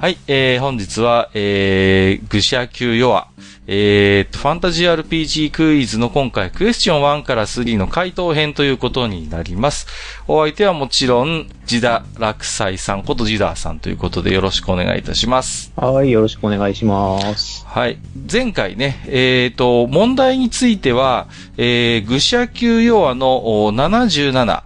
[0.00, 3.28] はい、えー、本日は、えー、愚者級ヨア、
[3.66, 9.86] えー、ファンタジー RPG クイズの今回、クエスチョン1から3の回答編ということになります。
[10.26, 15.70] お相手はもちろん、ジダ落斎さんことジダーさんということでよろしくお願いいたします。
[15.76, 17.66] はい、よろしくお願いします。
[17.66, 17.98] はい。
[18.32, 24.62] 前回ね、えっ、と、問題については、えー、愚者級ヨアのお77、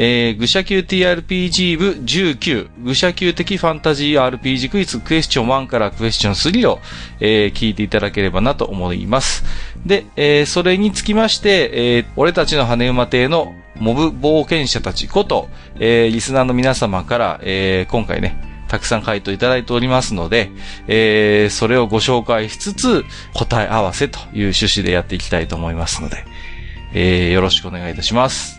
[0.00, 6.78] えー、愚者級 TRPG 部19、愚者級的ファンタジー RPG クイズクエスチョン1からクエスチョン3を、
[7.18, 9.44] えー聞いていただければなと思います。
[9.84, 15.48] で、えーそれにつきまして、えー俺たちの羽馬亭のモブ冒険者たちこと、
[15.80, 20.52] えーリスナーの皆様から、えー今回ね、たくさん回答いただいておりますので、
[20.86, 26.24] えーそれをご紹介しつつ、答え合わせという趣旨でやっていきたいと思いますので、
[26.94, 28.57] えーよろしくお願いいたします。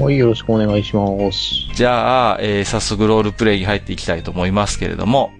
[0.00, 1.38] はい、よろしくお願いします。
[1.74, 5.30] じゃあ、えー早速ロールプレイに入っていきたいと思いますけれども、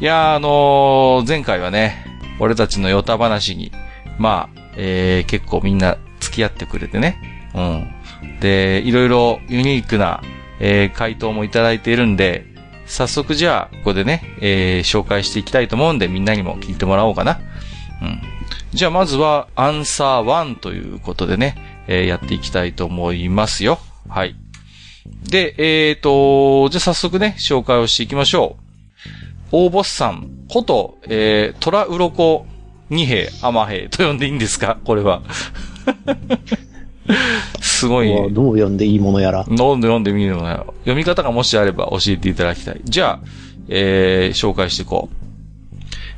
[0.00, 2.04] いや、あのー前回はね、
[2.40, 3.72] 俺たちのヨタ話に、
[4.18, 7.18] まあ、えー結構みんな付き合ってくれてね、
[7.54, 8.40] うん。
[8.40, 10.22] で、いろいろユニークな、
[10.60, 12.44] えー回答もいただいているんで、
[12.86, 17.38] 早速じゃあ、ここでね、えー紹介していきたいと思うんで、みんなにも聞いてもらおうかな。
[18.02, 18.20] うん。
[18.72, 21.56] じゃあ、まずは、アンサー1ということでね、
[21.88, 23.78] えーやっていきたいと思いますよ。
[24.08, 24.34] はい。
[25.30, 28.64] で、えーと、じゃあ早速ね、紹介をしていきましょう。
[29.50, 32.46] 大ボスさんこと、えー、トラウロコ
[32.90, 34.78] 二兵、アマ兵と呼んでいいんですか？
[34.84, 35.22] これは。
[37.60, 38.08] すごい。
[38.32, 39.44] どう読んでいいものやら。
[39.48, 40.74] 飲んで読んでみるのよ。
[40.80, 42.80] 読み方がもしあれば教えていただきたい。
[42.84, 43.26] じゃあ、
[43.68, 45.14] えー、紹介していこう。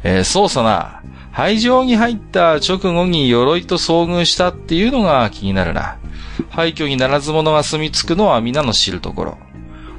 [0.02, 1.02] えー、そうさな。
[1.32, 5.98] 廃城に入った直後に鎧と遭遇したっていうのが気になるな。
[6.50, 9.38] 廃墟にならず者が住み着くのは皆の知るところ。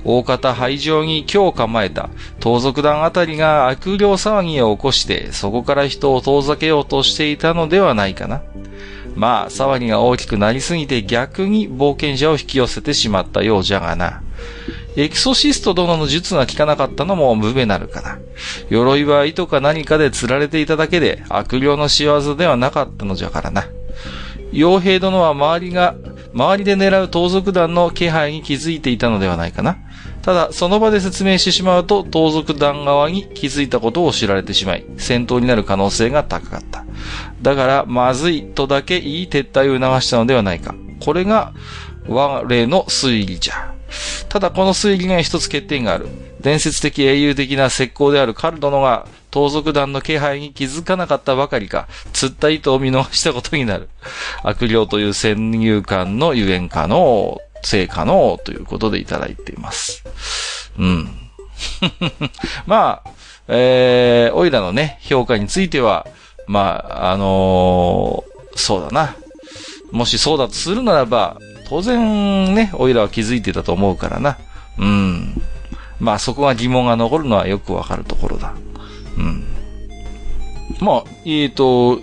[0.03, 2.09] 大方廃城に今日構えた
[2.39, 8.41] 盗賊団あたりが悪霊騒ぎを起こして、そこから人を遠ざけようとしていたのではないかな。
[9.15, 14.21] まあ、騒ぎが大きくなりすぎて逆に冒険者を引き寄せてしまったようじゃがな。
[14.95, 18.19] エクソシスト殿の術が効かなかったのも無べなるかな。
[18.69, 23.67] 鎧は糸か何かで釣られていただけで悪霊の仕業ではなかったのじゃからな。
[24.51, 25.95] 傭兵殿は周りが、
[26.33, 29.77] 周りで狙う盗賊団の気配に気づいていたのではないかな。
[30.21, 36.85] ただ、その場で説明してしまうと、盗賊団側に気づいたことを知られてしまい、戦闘になる可能性が高かった。
[37.41, 40.75] だから、まずいとだけいい撤退を促したのではないか。
[40.99, 41.53] これが、
[42.07, 43.70] 我の推理じゃ。
[44.29, 46.07] ただこの推理には一つ欠点がある。
[46.41, 53.89] 伝説的英雄的な石膏であるカル殿が盗賊団の気配に気づかなかったばかりか、釣った糸を見逃したことになる。
[54.43, 60.03] 悪霊という先入観のゆえん可能、性可能ということでいただいています。
[60.77, 61.09] うん。
[62.65, 63.09] まあ、
[63.47, 66.07] えー、オイラのね、評価については、
[66.47, 69.15] まあ、あのーそうだな。
[69.91, 71.37] もしそうだとするならば、
[71.71, 74.37] 当然ね、オイラは気づいてたと思うからな。
[74.77, 75.41] うん。
[76.01, 78.53] まあそこが疑問が残るのはよくわかるところだ。
[79.17, 79.45] うん。
[80.81, 82.01] まあ、えっ、と、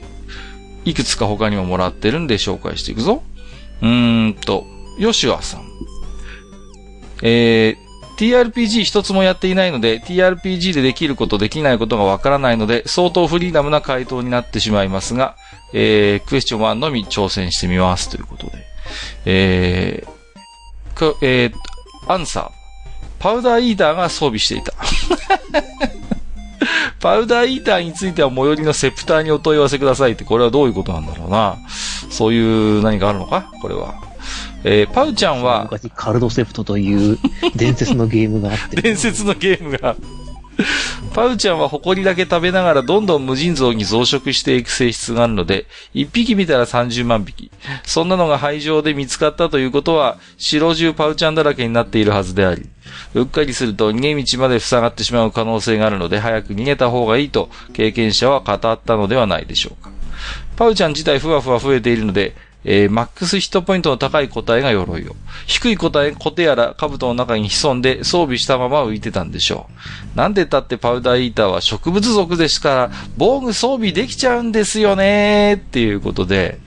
[0.87, 3.23] いくつか他にももらってるんで紹介していくぞ。
[3.83, 4.65] うーんと、
[4.99, 5.69] ヨシュアさん。
[7.23, 7.77] えー、
[8.17, 15.37] TRPG 一つもやっていないので、TRPG でできることできないことがわからないので、相当フリーダムな回答になってしまいますが、
[15.75, 18.68] えー、クエスチョン1のみ挑戦してみますということで。
[19.25, 22.50] えー、くえー、アンサー。
[23.19, 24.72] パウダーイーターが装備していた。
[27.00, 31.59] パウダーイーターについては最寄りのセプターにお問い合わせくださいって、これはどういうことなんだろうな。
[32.10, 33.50] そういう何かあるのか？
[33.60, 33.94] これは。
[34.65, 37.19] えー、パウちゃんは、昔カルドセプトという
[37.55, 38.82] 伝説のゲームがあって。
[38.82, 39.94] 伝説のゲームが。
[41.15, 47.51] パウちゃんは埃だけ食べながらどんどん無尽蔵に増殖していく性質があるので、一匹見たら30万匹。
[47.85, 52.67] そんなのが廃城で見つかったということは、城中パウちゃんだらけになっているはずであり、
[53.15, 59.91] うっかりすると逃げ道まで塞がってしまう可能性があるので、早く逃げた方がいいと経験者は語ったのではないでしょうか。
[60.56, 65.16] パウちゃん自体ふわふわ増えているので、えーマックスヒットポイントの高い個体が鎧を。
[65.46, 69.69] 低い個体、コテやら兜の中に潜んで装備したまま浮いてたんでしょ
[70.14, 70.19] う。
[70.19, 76.58] なんでたってパウダーイーターは植物族ですから、防具装備できちゃうんですよねっていうことで、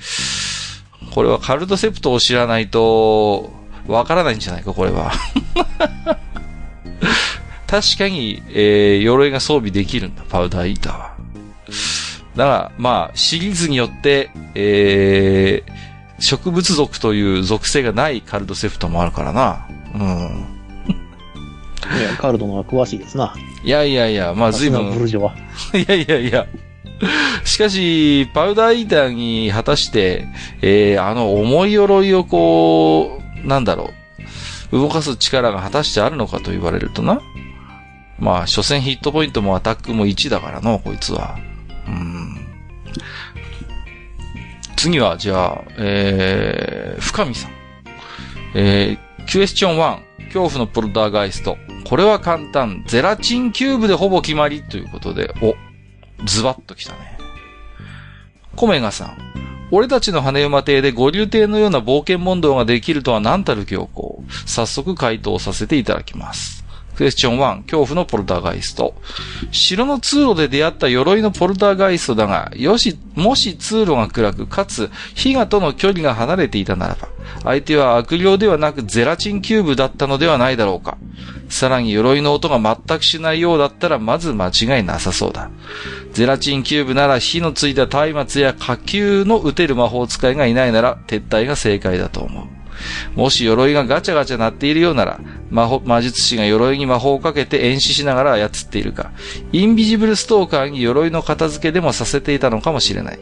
[1.13, 3.51] これはカルトセプトを知らないと、
[3.87, 5.11] わからないんじゃないか、これは。
[7.67, 11.15] 確かに、えー、鎧が装備できるんだ、パウダーイーターは。
[12.35, 19.67] だから、まあ、シリーズによって、えー、植物族という属性がないカルトセプトもあるからな。
[19.93, 20.61] うん。
[21.99, 23.33] いや、カール殿は詳しいですな。
[23.63, 25.35] いやいやいや、まあ随さすがブ分、ルジョワ。
[25.73, 26.47] いやいやいや。
[27.43, 30.27] しかし、パウダーイーターに果たして、
[30.61, 33.91] えー、あの重い鎧をこう、なんだろ
[34.71, 37.21] う、動かす力が果たしてあるのかと言われるとな。
[38.19, 41.39] まあ、所詮ヒットポイントもアタックも1だからの、こいつは。
[44.81, 47.51] 次は、じゃあ、えー、深見さん。
[48.55, 51.57] えー、クエスチョン1、恐怖のポルダーガイスト。
[51.85, 52.83] これは簡単。
[52.87, 55.53] ゼラチンキューブでほぼ決まりということで、お、
[56.25, 57.17] ズバッときたね。
[58.55, 59.17] コメガさん。
[59.71, 64.23] 俺たちの羽馬艇で五流艇のような冒険問答ができるとは何たる強行。
[64.45, 66.60] 早速回答させていただきます。
[66.95, 68.95] クエスチョン1、恐怖のポルターガイスト。
[69.51, 77.09] 城の通路で出会った鎧のポルターガイストだが、よし、もし通路が暗く、かつ、彼我との距離が離れていたならば、
[77.43, 80.97] 相手は悪霊ではなくゼラチンキューブだったのではないだろうか。
[81.49, 85.49] さらに鎧の音が全くしないようだったら、まず間違いなさそうだ。
[86.13, 92.60] ゼラチンキューブなら火のついた松明や火球の撃てる魔法使いがいないなら、撤退が正解だと思う。
[93.15, 95.19] もし鎧がガチャガチャ鳴っているようなら、
[95.49, 99.11] 魔法、魔術師が鎧に魔法をかけて遠視しながら操っているか、
[99.51, 103.19] インビジブルストーカーに鎧の片付けでもさせていたのかもしれない。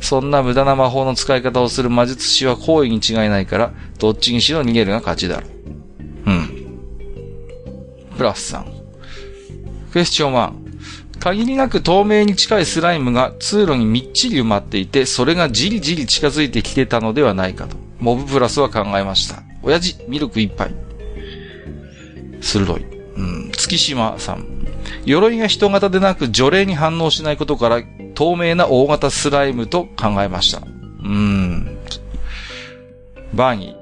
[0.00, 5.46] そんな無駄な魔法の使い方をする魔術師は行為に違いないから、どっちにしろ逃げるが勝ちだろ
[6.26, 6.30] う。
[6.30, 6.62] うん。
[8.16, 8.66] プラスさん。
[9.92, 10.61] クエスチョン1。
[11.22, 17.76] 限りなく透明に近いスライムが通路にみっちり埋まっていて、それがじりじり近づいてきてたのではないかと。
[18.00, 19.44] モブプラスは考えました。
[19.62, 20.74] 親父、ミルク一杯。
[22.40, 22.84] 鋭い。
[23.14, 23.52] うん。
[23.52, 24.66] 月島さん。
[25.04, 27.84] 鎧が人型でなく除霊に反応しないことから、
[28.16, 30.58] 透明な大型スライムと考えました。
[30.58, 31.78] うーん。
[33.32, 33.81] バーニー。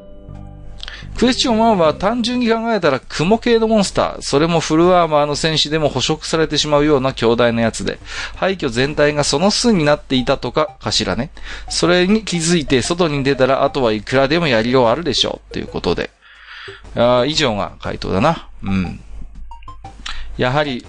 [1.17, 7.99] クエスチョン1は単純に考えたら雲系のモンスター、それもフルアーマーの戦士でも捕食されてしまうような強大なやつで、
[8.37, 11.31] 廃墟全体がその巣になっていたとかかしらね。
[11.69, 15.53] それに気づいて外に出たらあとはいくらでもやりようあるでしょう。
[15.53, 16.11] ということで。
[16.95, 18.49] あー以上が回答だな。
[18.63, 19.01] うん。
[20.37, 20.87] やはり、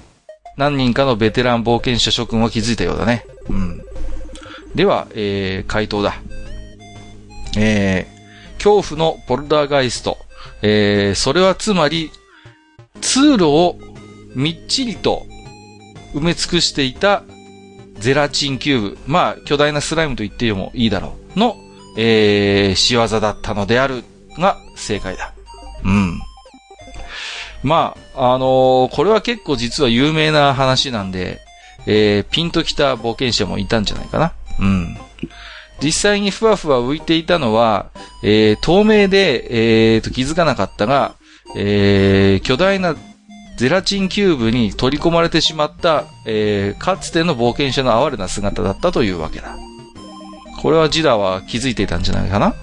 [0.57, 3.25] 何人かのベテラン冒険者諸君は気づいたようだね。
[3.49, 3.83] うん。
[4.75, 6.15] では、えー、回答だ。
[7.57, 8.20] えー、
[8.63, 10.17] 恐怖のポルダーガイスト。
[10.61, 12.11] えー、それはつまり、
[13.01, 13.79] 通路を
[14.35, 15.25] みっちりと
[16.13, 17.23] 埋め尽くしていた
[17.97, 18.97] ゼラチンキューブ。
[19.07, 21.39] まあ、巨大なスライムと言ってもいいだろう。
[21.39, 21.55] の、
[21.97, 24.03] えー、仕業だったのである
[24.37, 25.33] が正解だ。
[25.83, 26.21] うん。
[27.63, 31.39] まあ、あのーこれは結構実は有名な話なんで、
[31.87, 34.33] えー、ピンときた冒険者もいたんじゃないかな。
[34.59, 34.97] うん。
[35.83, 37.91] 実際にふわふわ浮いていたのは、
[38.23, 41.15] えー、透明で、えー、と気づかなかったが、
[41.55, 42.95] えー、巨大な
[43.57, 49.55] ゼラチンキューブに取り込まれてしまった、えー、かつての冒険者の哀れな姿だったというわけだ。
[50.61, 52.55] これはジダは気づいていたんじゃないかな？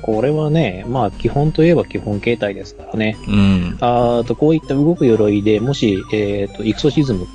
[0.00, 3.16] これはね、まあ基本といえば基本形態ですからね。
[3.26, 3.76] うん。
[3.80, 7.26] あーと、こういった動く鎧で、もし、えっ、と、イクソシズム、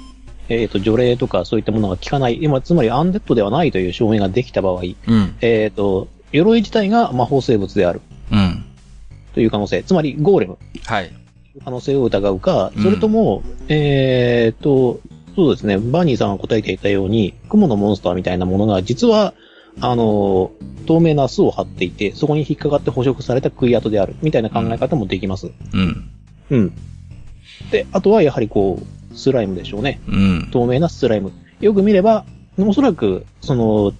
[0.49, 5.35] えっ、と、除霊とかそういったものが効かない、今、つまりアンデッドではないという証明ができた場合、うん。
[5.41, 8.65] えっ、と、鎧自体が魔法生物であるうん。
[9.33, 11.11] という可能性、つまりゴーレムはい。
[11.63, 14.99] 可能性を疑うか、うんそれとも、えっ、と、
[15.35, 19.33] そうですね、バーニーさんが答えていたように、蜘蛛のモンスターみたいなものが、実は、
[19.79, 20.51] あの、
[20.85, 25.51] 透明な巣を張っていて、そこに引っかかって捕食された食い跡である、みたいな考え方もできます。
[25.73, 26.09] うん。
[26.51, 26.73] うん。
[27.71, 30.01] で、あとはやはりこう、スライムでしょうね。
[30.07, 30.49] うん。
[30.51, 31.31] 透明なスライム。
[31.59, 32.25] よく見れば、
[32.57, 33.93] おそらく、その、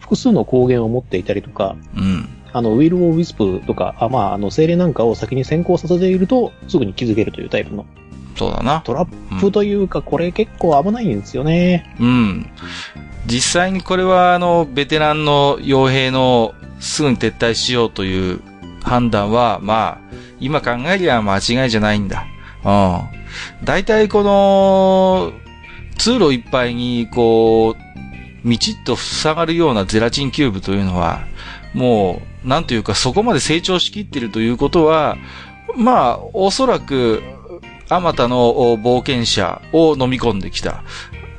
[0.00, 2.28] 複数の光源を持っていたりとか、うん。
[2.52, 7.86] あの、ウィル・オー・ウィスプとか、あまあ、あの、精霊なんかを先に先行させていると、すぐに気づけるというタイプの
[8.38, 8.80] そうだな。
[8.82, 11.94] トラップというか、これ結構危ないんですよね。
[12.00, 12.50] うん。
[13.26, 18.40] 実際にこれは、あの、ベテランの傭兵のすぐに撤退しようという
[18.82, 22.26] 判断は、まあ、今考えりゃ間違いじゃないんだ。
[22.64, 23.64] うん。
[23.64, 25.32] 大体この、
[25.98, 31.26] 通路いっぱいに、こう、みちっと塞がるようなゼラチンキューブというのは、
[31.74, 35.16] もう、なんというか、そこまで成長しきっているということは、
[35.76, 37.22] まあ、おそらく、
[37.88, 38.36] あまたの
[38.76, 40.82] 冒険者を飲み込んできた。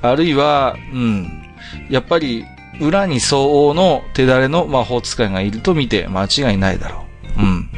[0.01, 1.43] あるいは、うん。
[1.89, 2.45] やっぱり、
[2.79, 7.05] 裏に相応の手だれの魔法使いがいると見て間違いないだろ
[7.37, 7.41] う。
[7.41, 7.69] うん。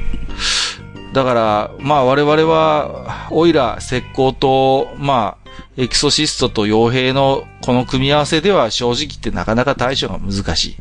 [1.13, 5.41] だから、まあ我々は、オイラ、石膏と、まあ、
[5.77, 10.75] エキソシストと傭兵のこの組み合わせでは正直ってなかなか対処が難しい。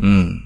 [0.00, 0.42] うん。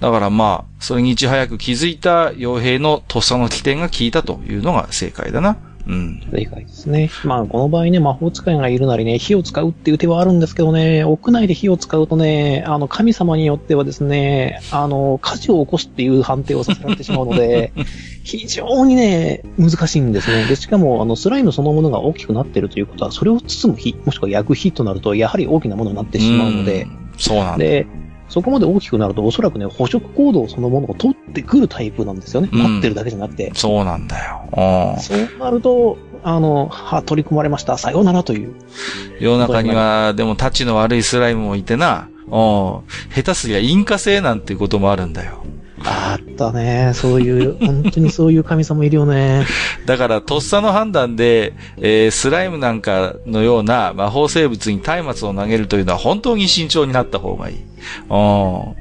[0.00, 5.56] だからまあ、それにいち早く気づいた傭兵のとっさの起点が効いたというのが正解だな。
[5.90, 6.20] ううん。
[6.30, 7.10] 正解ですね。
[7.24, 17.72] まあ、この場合ね、魔法使いがいるなりね、火を使うっていう手はあるんですけどね、屋内で火を使うとね、あの、神様によってはですね、あの、火事を起こすっていう判定をさせられてしまうので、
[18.22, 20.44] 非常にね、難しいんですね。
[20.44, 27.58] で、しかも、あの、スライムそのものが大きくなってるということは、それを包む火、もしくは焼く火となると、やはり大きなものになってしまうので、んそうなんだ。
[27.58, 27.86] で、
[28.30, 32.48] そこまで大きくなると、おそらくね、捕食行動そのものを取ってくるタイプなんですよね。
[32.50, 33.50] うん待ってるだけじゃなくて。
[33.54, 34.42] そうなんだよ。
[34.52, 37.76] うんそうなると、あの、は、取り込まれました。
[37.76, 38.54] さようならという。
[39.18, 42.30] 世の中には、でも、タチの悪いスライムもいてな、うん。
[42.30, 45.42] 下手すりゃインカ性なんていうこともあるんだよ。
[45.84, 46.92] あったね。
[46.94, 49.46] そういう、 本当にそういう神様いるよね。
[49.86, 57.56] だから、とっさの判断で、えースライムなんかのような魔法生物に松明を投げるというのは本当に慎重になった方がいい。
[57.56, 58.74] うん。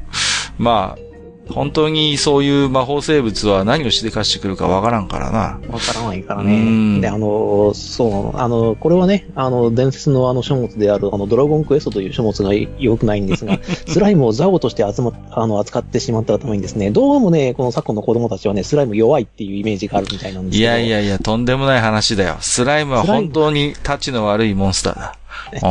[0.58, 1.09] まあ、
[1.54, 5.60] 本当にそういう魔法生物は何をしでかしてくるかわからんからな。
[5.70, 7.02] わからないからうんね。
[7.02, 20.62] で、あの、そう、あの、これはね、あの、伝説のあの書物である、あの、ドラゴンクエストという書物が良くないんですが、 スライムをザオとして集ま、あの、扱ってしまったためにですね、どうもね、この昨今の子供たちはね、スライム弱いっていうイメージがあるみたいなんですい。
[20.62, 22.38] やいやいや、とんでもない話だよ。
[22.42, 25.16] スライムは本当にタチの悪いモンスターだ。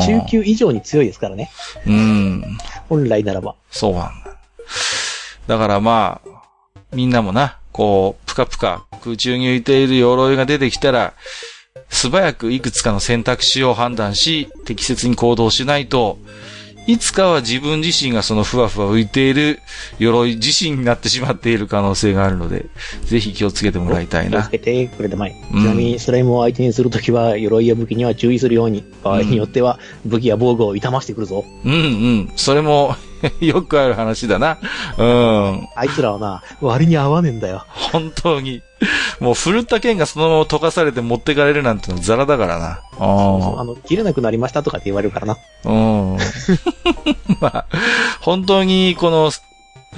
[0.00, 1.50] 中級以上に強いですからね。
[1.86, 2.44] うん。
[2.88, 3.54] 本来ならば。
[3.70, 4.10] そうなんだ。
[5.48, 6.30] だからまあ、
[6.92, 11.14] みんなもな、こう、ぷかぷか空中に浮いている鎧が出てきたら、
[11.88, 16.18] 素早くいくつかの選択肢を判断し、適切に行動しないと、
[16.88, 19.60] いつかは自分自身がそのふわふわ浮いている
[19.98, 22.64] 鎧自身になってしまっている可能性があるので、
[23.04, 24.50] ぜひ気をつけてもらいたいな気をつ。
[24.52, 25.36] けてくれてまい。
[25.52, 31.44] うんちなみに、スライムを相手にするときは、鎧や武器には注意するように、場合によっては、武器や防具を痛ましてくるぞ。
[31.62, 32.32] うんうん。
[32.36, 32.96] それも、
[33.40, 34.56] よくある話だな。
[34.96, 35.68] うん。
[35.76, 37.66] あいつらはな、割に合わねえんだよ。
[37.68, 38.62] 本当に。
[39.20, 42.80] もう、振るった剣がそのまま溶かされて持ってかれるなんてのはザラだからな。
[42.98, 45.36] ああの、切れなくなりましたとかって言われるからな。
[45.64, 46.18] うん。
[47.40, 47.66] まあ、
[48.20, 49.30] 本当にこの、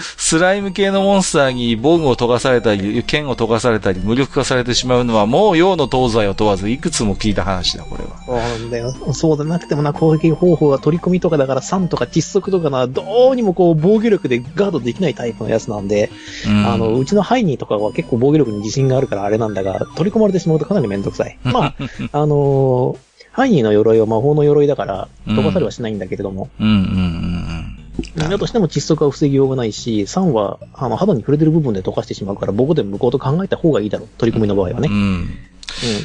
[0.00, 8.40] スライム系のモンスターに防具を溶かされたり、剣を溶かされたり、無力化されてしまうのは、もう用の東西を問わず、いくつも聞いた話だ、これは。
[8.58, 8.92] そうだよ。
[9.12, 16.10] そうでなくてもな、攻撃方法は取り込みとかだから、酸とか窒息とかな、どうにもこう、防御力でガードできないタイプのやつなんで、
[16.46, 21.38] うん、あの、うちのハイニーとかは結構防御力に自信があるからあれなんだが、取り込まれてしまうとかなりめんどくさい。
[21.44, 21.74] まあ、
[22.12, 27.79] あのーハイニーの鎧は魔法の鎧だから、溶かされはしないんだけれども、うん、うん、うん
[28.16, 34.08] だとしても窒息は防ぎようがないし、酸は、あの、肌に触れてる部分で溶かしてしまうから、僕でも向こうと考えた方がいいだろう。
[34.18, 34.94] 取り込みの場合はねうん。。
[34.94, 35.02] うん。
[35.04, 35.28] うん。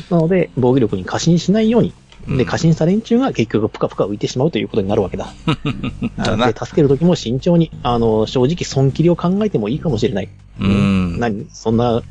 [0.09, 1.93] なので、防御力に過信しないように。
[2.27, 5.33] で、うん過信した連中が結局プカプカ浮いてしまうということになるわけだ。
[6.17, 10.29] だなで、助けるときも慎重に、あの、正直損切りを考えてもいいかもしれない。
[10.59, 11.19] うん。
[11.19, 12.01] 何そんな、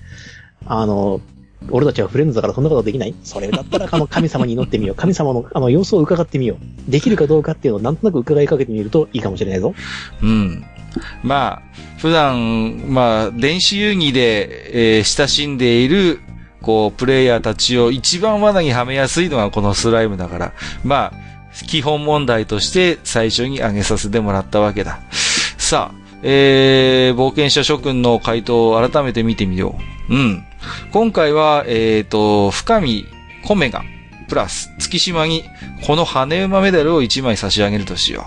[0.67, 1.21] あの、
[1.71, 3.15] 俺たちはフレンズだからそんなことできない？
[3.23, 4.97] それだったら、あの、神様に祈ってみよう。
[4.97, 6.57] 神様の、あの、様子を伺ってみよ
[6.89, 6.91] う。
[6.91, 9.75] できるかどうかっていうのをなんとなく伺いかけてみるといいかもしれないぞ。
[10.23, 10.65] うん。
[11.23, 11.63] まあ、
[11.99, 16.21] 普段、まあ、電子遊戯で、えー親しんでいる、
[16.63, 20.53] こう、プレイヤーたちを一番罠にはめやすいのがこのスライムだから、
[20.85, 21.25] まあ、
[21.67, 25.01] 基本問題として最初に挙げさせてもらったわけだ。
[25.57, 29.79] さあ、えー、冒険者諸君の回答を改めて見てみよ
[30.09, 30.15] う。
[30.15, 30.45] うん。
[30.93, 33.07] 今回は、えっ、と、深見、
[33.45, 33.83] コメガ、
[34.29, 35.45] プラス、月島に、
[35.87, 38.27] この羽馬メダルを1枚差し上げるとしよ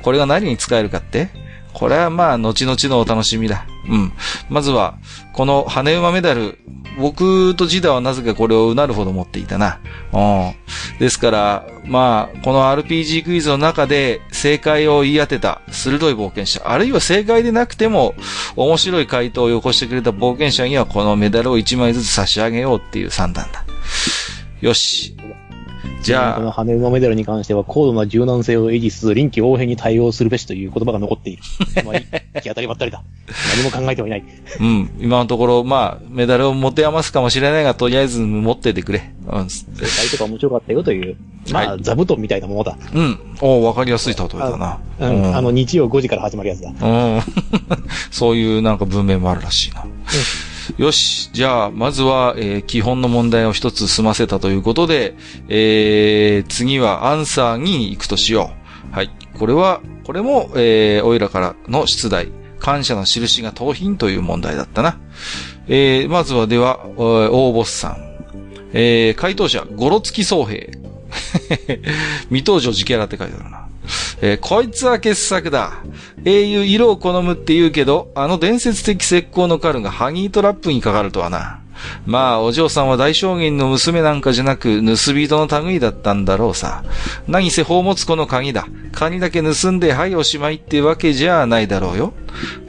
[0.00, 0.02] う。
[0.02, 1.28] これが何に使えるかって？
[1.72, 3.66] これはまあ、後々のお楽しみだ。
[3.88, 4.12] うん。
[4.48, 4.98] まずは、
[5.32, 6.58] この羽馬メダル、
[6.98, 9.80] 僕とジダはなぜかこれをうなるほど持っていたな。
[10.12, 10.54] うん。
[10.98, 18.14] ですから、まあ、この RPG クイズの中で正解を言い当てた鋭い冒険者、あるいは正解でなくても
[18.56, 23.64] 面白い回答をよこしてくれた冒険者にはこのメダルを1枚ずつ差し上げようっていう算段だ。
[24.60, 25.16] よし。
[26.02, 31.42] じゃあ、この羽馬メダルに関しては高度な柔軟性を維持しつつ臨機応変に対応するべしという言葉が残っている。
[31.84, 31.94] まあ、
[32.34, 33.02] 行き当たりばったりだ。
[33.54, 34.24] 何も考えてはいない。
[34.60, 34.90] うん。
[34.98, 39.12] 今のところ、まあ、メダルを持て余すかもしれないが、とりあえず持っててくれ。
[39.26, 39.50] うん。
[39.50, 41.16] 正解とか面白かったよという、
[41.52, 42.76] まあ、は座布団みたいなものだ。
[42.94, 43.18] うん。
[43.40, 44.78] おわかりやすい例えだな。
[45.00, 45.36] うん。
[45.36, 46.70] あの、日曜5時から始まるやつだ。
[46.70, 46.88] う
[47.18, 47.20] ん。
[48.10, 49.84] そういうなんか文明もあるらしいな。
[50.78, 51.30] よし。
[51.32, 55.14] じゃあ、まずは、えー基本の問題を一つ済ませたということで、
[55.48, 58.52] えー、次はアンサーに行くとしよ
[58.92, 58.94] う。
[58.94, 59.10] はい。
[59.38, 62.28] これは、これも、えー、おいらからの出題。
[62.58, 64.98] 感謝の印が盗品という問題だったな。
[65.66, 67.96] えー、まずはでは、えー大ボスさん。
[68.72, 70.70] えー、回答者、ゴロツキ総兵。
[72.30, 73.69] 未登場自キャラって書いてあるな。
[74.20, 75.72] えーこいつは傑作だ。
[76.24, 81.60] 英雄色を好むって言うけど、あの伝説的石膏の狩るがハニートラップにかかるとはな。
[82.06, 86.84] まあ、お嬢さんは大将軍の娘なんかじゃなく、盗人の類だったんだろうさ。
[87.26, 88.66] 何せ宝物庫の鍵だ。
[88.92, 92.12] 鍵だけ盗んで、はいおしまいってわけじゃないだろうよ。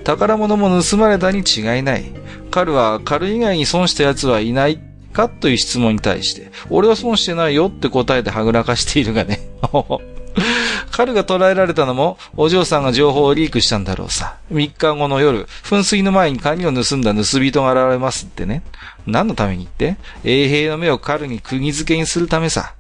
[0.04, 2.06] 宝物も盗まれたに違いない。
[2.52, 4.80] 彼は、彼以外に損した奴はいない
[5.14, 9.40] かという質問に対して、俺は損してないよって答えてはぐらかしているがね。
[10.92, 14.36] 彼が捕らえられたのも、お嬢さんが情報をリークしたんだろうさ。
[14.52, 18.64] 3日後の夜、噴水の前に鍵を盗んだ盗人が現れますってね。
[19.08, 22.74] 何のためにって衛兵の目を彼に釘付けにするためさ。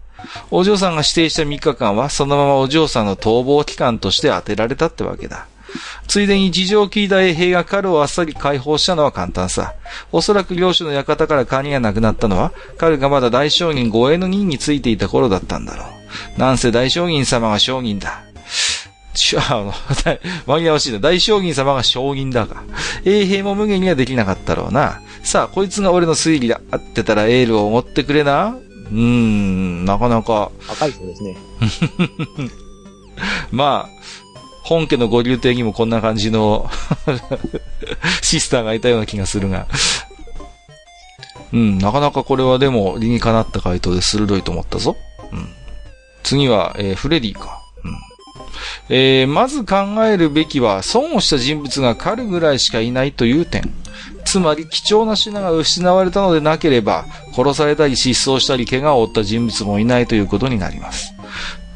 [0.52, 5.48] お嬢さんが指定した3日間は、そのままお嬢さんの逃亡期間として当てられたってわけだ。
[6.08, 9.74] ついでに事情を聞いた衛兵が彼をあっさり解放したのは簡単さ。
[10.12, 15.86] おそらく領主の館から鍵がなくなったのは、彼がまだ大将軍護衛の任についていた頃だったんだろ
[16.38, 16.40] う。
[16.40, 18.24] なんせ大将軍様が将軍だ。
[19.14, 21.00] ちあの、紛らわしいな。
[21.00, 22.64] 大将軍様が将軍だが。
[23.06, 25.02] 衛兵も無限にはできなかったろうな。
[25.24, 26.62] さあ、こいつが俺の推理だ。
[26.72, 28.56] 合ってたらエールを持ってくれな。
[28.92, 30.52] うーん、なかなか。
[30.70, 31.38] 赤いそうですね。
[33.52, 33.90] まあ、
[34.64, 36.70] 本家のご流亭にもこんな感じの
[38.22, 39.68] シスターがいたような気がするが。
[41.54, 44.96] うん、なかなかこれはでも理にかなった回答で鋭いと思ったぞ。
[45.32, 45.50] うん。
[46.24, 47.60] 次は、えー、フレディか。
[47.84, 48.96] うん。
[48.96, 49.76] えー、まず考
[50.06, 53.74] えるべきは、損をした人物が彼ぐらいしかいないという点。
[54.24, 61.14] つまり、貴重な品が失われたのでなければ、殺されたり失踪したり怪我を負った人物もいないということになります。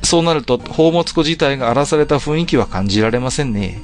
[0.06, 3.82] そうなると、宝物庫自体が荒らされた雰囲気は感じられませんね。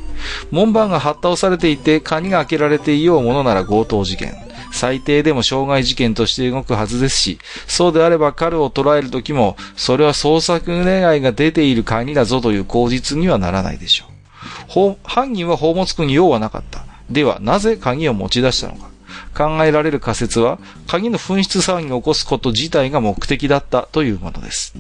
[0.52, 4.34] 門番が発倒されていて、鍵が開けられていようものなら強盗事件。
[4.72, 14.06] 最低でも傷害事件として動くはずですし、そうであれば彼を捕らえるときも、それは捜索願いが出ている鍵だぞという口実にはならないでしょ
[14.90, 14.96] う。
[15.04, 16.86] 犯人は宝物庫に用はなかった。
[17.10, 18.91] では、なぜ鍵を持ち出したのか。
[19.36, 24.74] 考えられる仮説は、鍵の紛失騒ぎを起こすこと自体が目的だったというものです。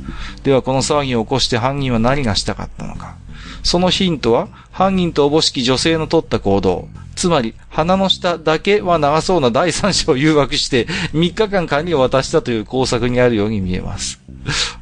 [0.44, 3.16] では、この騒ぎを起こして犯人は何がしたかったのか。
[3.64, 6.88] そのヒントは、犯人とおぼしき女性の取った行動。
[7.16, 14.22] つまり、鼻の下だけは長そうな第三者を誘惑して、3日間鍵を渡したという工作にあるように見えます。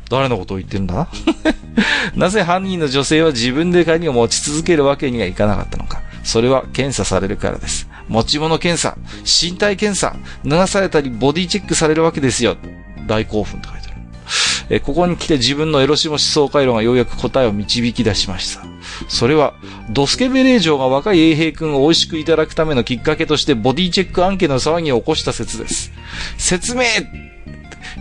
[0.09, 1.07] 誰のことを言ってるんだ？
[2.15, 6.01] なぜ犯人の女性は自分で鍵を持ち続けるわけにはいかなかったのか。
[6.23, 7.87] それは検査されるからです。
[8.07, 12.57] 持ち物検査、身体検査、脱がされたりボディチェックされるわけですよ。
[13.07, 14.01] 大興奮って書いてある。
[14.69, 18.63] えここに来て自分のエロシモ思想回路がようやく答えを導き出しました。
[19.07, 19.53] それは、
[19.89, 25.91] ドスケベレー城が若い衛兵君を美味しくいただくためのきっかけとしてボディチェック案件の騒ぎを起こした説です。
[26.37, 26.83] 説明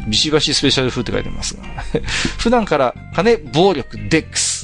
[0.09, 1.63] ビシバシスペシャル風って書いてますが。
[2.39, 4.58] 普段から金、暴力、デックス。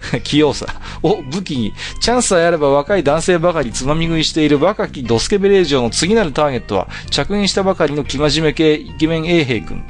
[0.24, 0.66] 器用さ
[1.02, 9.84] を武器に、チャンスさえあれば若い男性ばかりつまみ食いしている若きドスケベレージョの次なるターゲットは、着任したばかりの生真面目系イケメン衛兵君。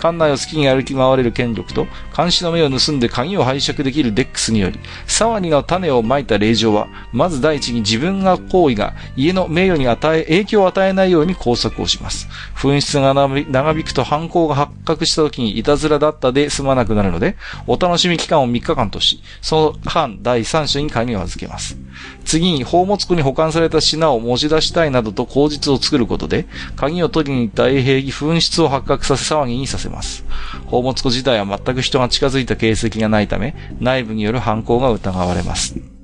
[0.00, 12.28] 館内を好きに歩き回れる権力と、監視の目を盗んで鍵を拝借できるデックスにより、騒ぎの種をまいた令嬢は、まず第一に自分の行為が家の名誉に与え、影響を与えないように工作をします。
[12.54, 21.76] 紛失が長引くと犯行が発覚した時にいたずらだったで済まなくなるので、お楽しみ期間を3日間とし、その間第三者に鍵を預けます。
[22.24, 30.24] 次に、宝物庫に保管された品を持ち出したいなどと口実を作ることで、鍵を取りに行った衛兵に紛失を発覚させ騒ぎにさせます。
[30.66, 35.95] 宝物庫自体は全く人が近づいた形跡がないため、内部による犯行が疑われます。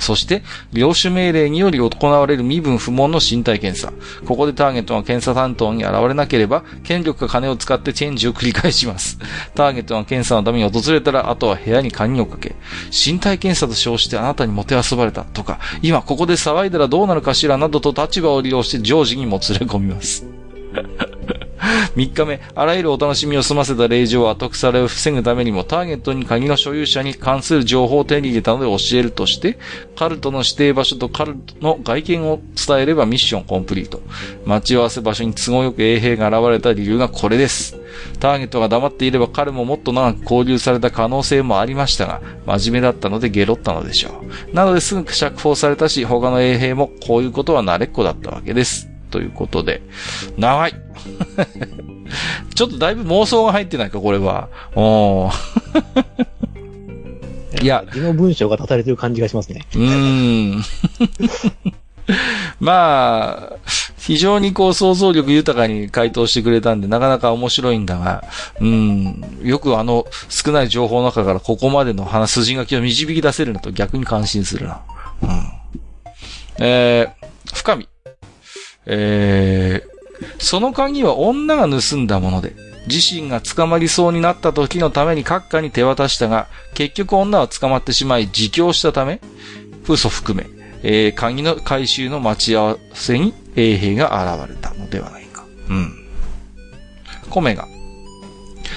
[0.00, 3.92] そして、領主命令により行われる身分不問の身体検査。
[4.26, 9.18] ここでターゲットが検査担当に現れなければ、権力が金を使ってチェンジを繰り返します。
[9.54, 12.54] ターゲットが検査のために訪れたら、あとは部屋に鍵をかけ、
[12.90, 20.26] 身体検査と称してあなたにもてあそばれたとか、今ここで騒いだらどうなるかしらなどと立場を利用して常時にも連れ込みます。
[21.58, 29.58] 3日目、あらゆるお楽しみを済ませた令状を後腐れを防ぐためにも、ターゲットに鍵の所有者に関する情報を手に入れたので教えるとして、
[29.96, 34.00] カルトの指定場所とカルトの外見を伝えればミッションコンプリート。
[34.44, 37.76] 待ち合わせ場所に都合よく衛兵が現れた理由がこれです。
[38.20, 44.54] ターゲットが黙っていれば彼ももっと長く交流された可能性もありましたが、真面目だったのでゲロったのでしょう。
[44.54, 48.88] なのですぐ釈放されたし、他の衛兵もこういうことは慣れっこだったわけです。
[49.10, 49.82] ということで、
[50.36, 50.74] 長い。
[52.54, 54.48] ちょっとだいぶ妄想が入ってないか、これは。
[54.74, 55.30] お
[57.62, 57.84] いや。
[57.92, 59.66] 字の文章が立たれてる感じがしますね。
[59.74, 60.62] うーん。
[62.60, 63.56] まあ、
[63.98, 68.24] 非常にこう想像力豊かに回答してくれたんで、なかなか面白いんだが、
[68.60, 74.80] うん、よくあの少ない情報の中からここまでの話筋書きを導き出せるのと逆に感心するな。
[75.22, 75.28] うん。
[76.60, 77.88] えー、深み。
[78.88, 82.54] えー、その鍵は女が盗んだもので、
[82.88, 89.20] 自身が捕まりそうになった時のために閣下に手渡したが、結局女は捕まってしまい自供したため、
[89.86, 90.48] 嘘含め、
[90.82, 95.44] えー、鍵の回収の待ち合わせに衛兵が現れたのではないか。
[95.68, 95.92] うん。
[97.28, 97.66] 米が。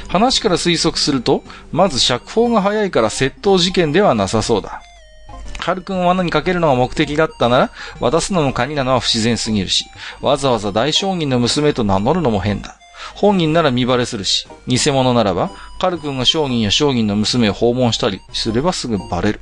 [0.10, 4.82] 話から推測すると、まず釈放が早いから窃盗事件ではなさそうだ。
[5.62, 9.86] カル君を罠にかけるのが目的だったなら、渡すのも鍵なのは不自然すぎるし、
[10.19, 12.78] わざわざ大商人の娘と名乗るのも変だ。
[13.15, 19.39] 本人なら見バレするし、偽物ならば、カル君が商人や商人の娘を訪問したりすればすぐバレる。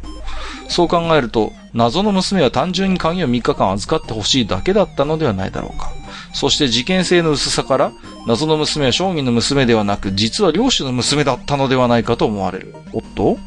[0.67, 5.91] そう考えると、謎の娘は単純に鍵を3日間預かってほしいだけだったのではないだろうか。
[6.39, 7.91] そして事件性の薄さから、
[8.25, 12.73] 謎の娘は将棋の娘ではなく、実は領主の娘だったのではないかと思われる。
[12.93, 13.38] おっと？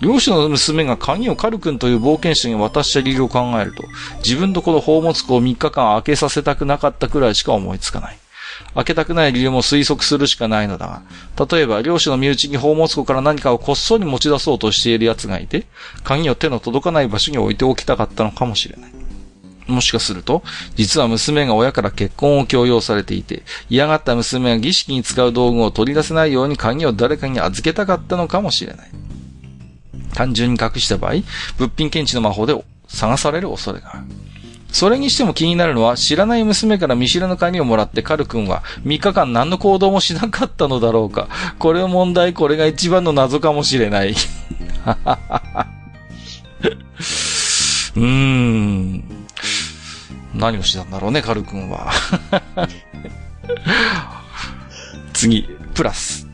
[0.00, 3.82] 領主の娘が鍵をカル君という冒険者に渡した理由を考えると、
[4.18, 8.18] 自分とこの宝物庫を3日間開けさせたくなかったくらいしか思いつかない。
[8.76, 15.66] 開けたくない理由も推測するしかないのだが、例えば、領主の身内に宝物庫から何かをこっそり持ち出そうとしている奴がいて、
[16.04, 18.95] 鍵を手の届かない場所に置いておきたかったのかもしれない。
[19.66, 20.42] もしかすると、
[20.76, 28.90] 実は娘が親から結婚を強要されていて、嫌がった娘が儀式に使う道具を取り出せないように鍵を誰かに預けたかったのかもしれない。
[30.14, 31.14] 単純に隠した場合、
[31.58, 34.04] 物品検知の魔法で探される恐れがある。
[34.72, 41.28] それにしても気になるのは、知らない娘から見知らぬ鍵をもらってカル君は3日間何の行動もしなかったのだろうか。
[41.58, 44.14] これを問題、これが一番の謎かもしれない。
[44.84, 45.66] ははは
[47.96, 49.15] うーん。
[50.36, 51.90] 何をしたんだろうね、カル君は。
[55.12, 56.26] 次、プラス。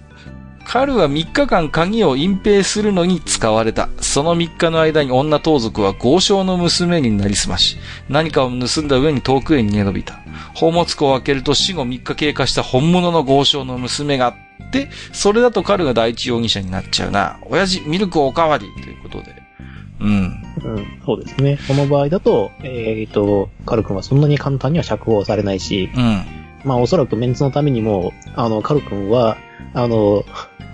[0.64, 3.90] カルは3日間鍵を隠蔽するのに使われた。
[4.00, 7.76] その3日の間に女盗賊は豪商の娘になりすまし、
[8.08, 10.20] 何かを盗んだ上に遠くへ逃げ延びた。
[10.54, 17.38] 宝物庫を開けると死後3日経過した本物の豪商の娘があって、それだとカルが第一容疑者になっちゃうな。
[17.42, 19.41] 親父、ミルクおかわりということで。
[20.02, 20.42] うん。
[20.64, 21.58] うん、そうですね。
[21.68, 26.24] この場合だと、えっ、ー、と、カル君はそんなに簡単には釈放されないし、うん。
[26.64, 29.36] まあおそらくメンツのためにも、あの、カル君は、
[29.74, 30.24] あの、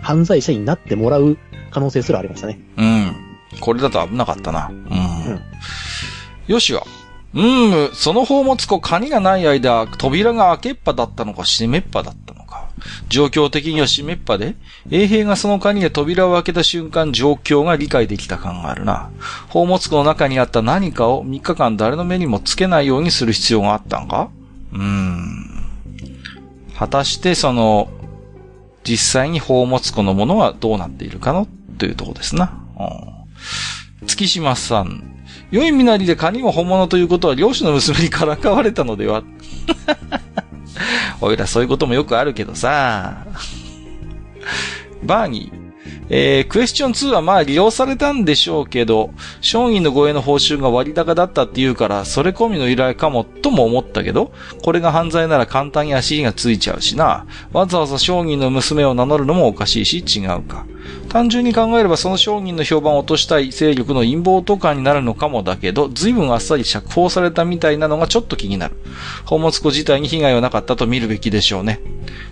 [0.02, 1.36] 犯罪者になってもらう
[1.70, 2.58] 可能性すらありましたね。
[2.76, 3.16] うん。
[3.60, 4.68] これだと危なかったな。
[4.70, 4.76] うん。
[4.76, 4.82] う
[5.34, 5.40] ん、
[6.46, 6.86] よしよ。
[7.34, 12.27] うん、その宝物庫、鍵がない間、扉が開けっぱだったのか閉めっぱだった。
[13.08, 14.54] 状況的には閉めっぱで、
[14.90, 19.10] 衛兵がその鍵で扉を開けた瞬間、状況が理解できた感があるな。
[19.48, 24.30] 宝物庫の中にあった何かを3日間誰の目にもつけないようにする必要があったんか？
[24.72, 25.64] うーん。
[26.76, 27.90] 果たしてその、
[28.84, 31.46] 実際に宝物庫のものはどうなっているかの？
[31.78, 32.60] というとこですな。
[34.00, 35.14] うん、月島さん。
[35.50, 39.22] 良い身なりでカニも本物ということは漁師の娘にからかわれたのでは？
[41.20, 43.26] おいらそういうこともよくあるけどさ。
[45.02, 45.67] バーニー。
[46.10, 57.26] えー、クエスチョン2はまあ利用されたんでしょうけど、商品の護衛の報酬が割高だったっていうから、それ込みの依頼かもとも思ったけど、これが犯罪なら簡単に足がついちゃうしな。
[57.52, 60.66] わざわざ商人の娘を名乗るのもおかしいし違うか。
[61.08, 68.76] 単純に考えればその商人の評判を落としたい勢力の陰謀とかになるのかもだけど、随分あっさり釈放されたみたいなのがちょっと気になる。
[69.24, 71.80] 宝物庫自体に被害はなかったと見るべきでしょうね。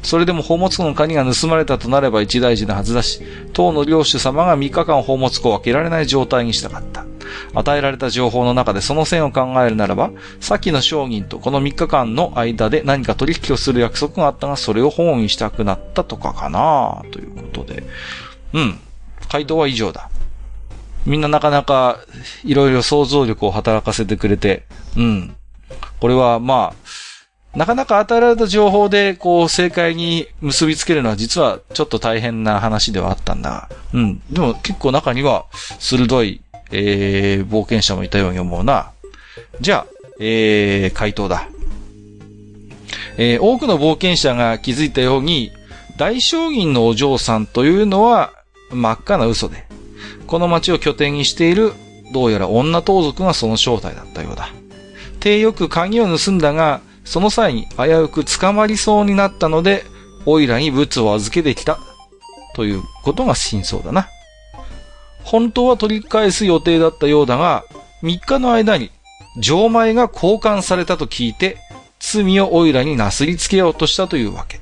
[0.03, 3.21] それでも宝物庫の鍵が盗まれたとなれば一大事なはずだし、
[3.72, 7.05] の領主様が3日間宝物庫を開けられない状態にしたかった。
[7.55, 17.85] 与えられた情報の中でその線を考えるならば、先の商人とこの3日間の間で何か取引をする約束があったが、それを本意したくなったとかかなということで。
[18.52, 18.79] うん。
[19.29, 20.11] 回答は以上だ。
[21.05, 22.00] みんななかなか
[22.44, 24.64] いろいろ想像力を働かせてくれて、
[24.96, 25.37] うん。
[26.00, 27.06] これはまあ、
[27.57, 34.21] なかなか与えられた情報で、こう、正解に結びつけるのは実はちょっと大変な話ではあったんだ、うん。
[34.31, 35.47] でも結構中には
[35.79, 38.90] 鋭い、えー、冒険者もいたように思うな。
[39.62, 41.49] じゃあ、えー、回答だ。
[43.16, 45.51] えー、多くの冒険者が気づいたように、
[45.97, 48.33] 大将軍のお嬢さんというのは
[48.71, 49.64] 真っ赤な嘘で、
[50.27, 51.73] この町を拠点にしている、
[52.12, 54.51] どうやら女盗賊がその正体だったようだ。
[55.21, 59.85] 手よく鍵を盗んだが、その際に危うく捕まりそうになったので、
[60.27, 61.79] オイラに物を預けてきた、
[62.55, 64.09] ということが真相だな。
[65.23, 67.64] 本当は取り返す予定だったようだが、
[68.03, 68.90] 3日の間に、
[69.40, 71.59] 錠前が交換されたと聞いて、
[71.99, 74.61] 罪をオイラになすりつけようとしたというわけ。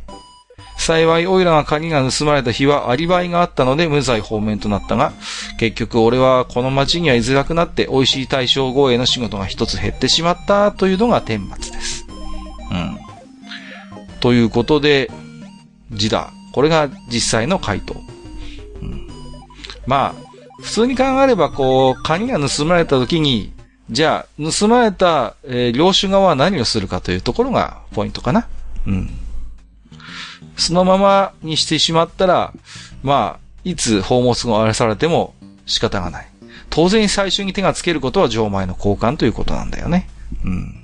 [0.76, 5.12] 幸い、オイラが鍵が盗まれた日はアリバイがあったので無罪放免となったが、
[5.58, 12.03] 結局俺はこの町には居づらくなって美味しい大将護衛の仕事が一つ減ってしまったというのが顛末です。
[12.74, 12.98] うん。
[14.20, 15.10] ということで、
[15.90, 16.32] 字だ。
[16.52, 17.94] これが実際の回答。
[18.82, 19.08] うん、
[19.86, 20.14] まあ、
[20.62, 23.52] 普通に考えれば、こう、鍵が盗まれた時に、
[23.90, 28.48] じゃあ、盗まれた、えー、領主側は何をするかというところがポイントかな。
[28.86, 29.10] うん。
[30.56, 32.52] そのままにしてしまったら、
[33.02, 35.34] まあ、いつ宝物が荒らされても
[35.66, 36.28] 仕方がない。
[36.70, 40.08] 当然最初に手がつけることは錠前の交換ということなんだよね。
[40.44, 40.74] うん。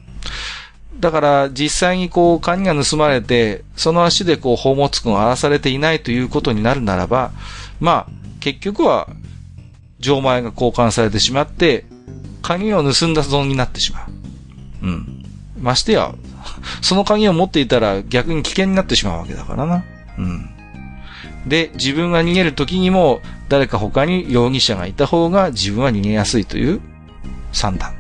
[1.01, 7.33] だから実際にこう鍵が盗まれて、その足でこう宝物君を荒らされていないということになるならば、
[7.81, 8.07] まあ、
[8.41, 9.09] 結局は、
[9.99, 11.85] 錠前が交換されてしまって、
[12.43, 14.07] 鍵を盗んだ損になってしま
[14.83, 14.87] う。
[14.87, 15.25] うん。
[15.61, 16.15] ましてや、
[16.83, 19.85] その鍵を持っていたら逆に危険になってしまうわけだからな。
[20.19, 20.51] うん。
[21.47, 26.81] で、自分が逃げる時にも、誰か他に容疑者がいた方が自分は逃げやすいという
[27.53, 27.93] 算段。
[27.93, 27.95] う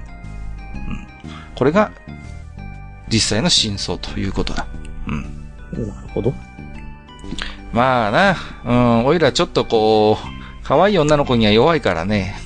[0.92, 1.06] ん。
[1.54, 1.92] これが、
[3.12, 4.66] 実際の真相ということだ。
[5.06, 5.22] うん。
[5.72, 6.32] なるほど。
[7.72, 12.36] まあな、うん、おいらちょっとこう、可愛い女の子には弱いからね。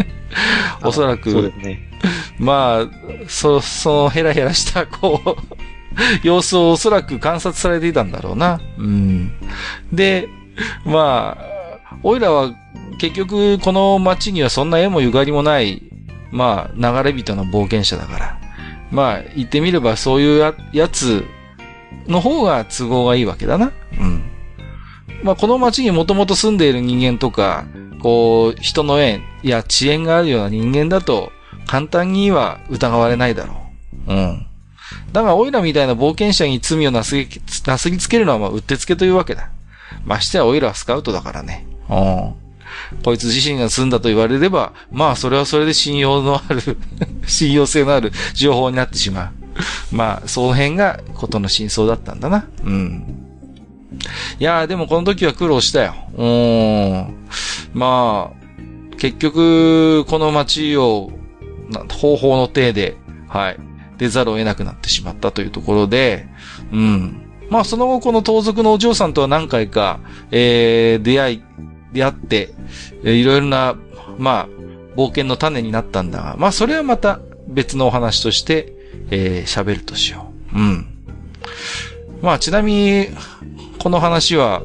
[0.82, 1.90] おそらく、そうですね。
[2.38, 5.54] まあ、そ、そのヘラヘラした、こう、
[6.26, 8.60] 様子をおそらく観察されていたんだろうな。
[8.78, 9.32] うん。
[9.92, 10.28] で、
[10.84, 11.36] ま
[11.90, 12.52] あ、おいらは
[12.98, 15.82] 結局この街にはそんな絵もゆがりもない、
[16.30, 18.43] まあ、流れ人の冒険者だから。
[18.90, 21.24] まあ、言ってみればそういうややつ
[22.06, 23.72] の方が都合がいいわけだな。
[23.98, 24.22] うん。
[25.22, 27.64] まあ、この街にもともと住んでいる人間とか、
[28.00, 31.32] こう、人の縁や遅延があるような人間だと、
[31.66, 33.54] 簡単には疑われないだろ
[34.06, 34.12] う。
[34.12, 34.46] うん。
[35.12, 37.26] だが、オイラみたいな冒険者に罪をなすぎ、
[37.66, 39.50] なすぎつけるのは、まあ、うってつけというわけだ。
[40.04, 41.66] ましてや、オイラはスカウトだからね。
[41.88, 42.43] うん。
[43.04, 46.78] こいつ自身が住んだと言われれば、まあ、それはそれで信用のある
[47.26, 49.32] 信用性のある情報になってしま
[49.92, 49.94] う。
[49.94, 52.48] まあ、その辺が、ことの真相だったんだな。
[52.64, 53.24] うん。
[54.40, 55.94] いやー、でもこの時は苦労したよ。
[56.16, 57.28] うん。
[57.72, 61.10] まあ、結局、この街を、
[61.90, 62.96] 方法の体で、
[63.28, 63.56] はい、
[63.98, 66.26] 出ざるを得なくなってしまったというところで、
[66.72, 67.20] うん。
[67.50, 71.42] まあ、その後、この盗賊のお嬢さんとは何回か、えー、出会い、
[71.94, 72.50] 出会って、
[73.04, 73.76] えー、いろいろな、
[74.18, 74.48] まあ、
[74.96, 78.72] 冒険の種になったんだが、まあ、それはまた別のお話として、
[79.10, 80.58] えー、喋るとしよう。
[80.58, 80.86] うん。
[82.20, 83.08] まあ、ちなみに、
[83.78, 84.62] この話は、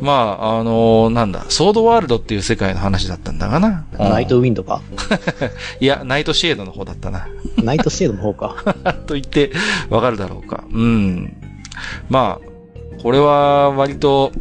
[0.00, 3.86] まあ、あのー、なんだ、ソードワールドっていう世界の話だったんだがな。
[3.98, 4.82] ナイトウィンドか？
[5.80, 7.28] いや、ナイトシェードの方だったな。
[7.56, 8.74] ナイトシェードの方か。
[9.08, 9.52] と言って、
[9.88, 10.64] わかるだろうか。
[10.70, 11.34] うん。
[12.10, 14.32] まあ、これは割と、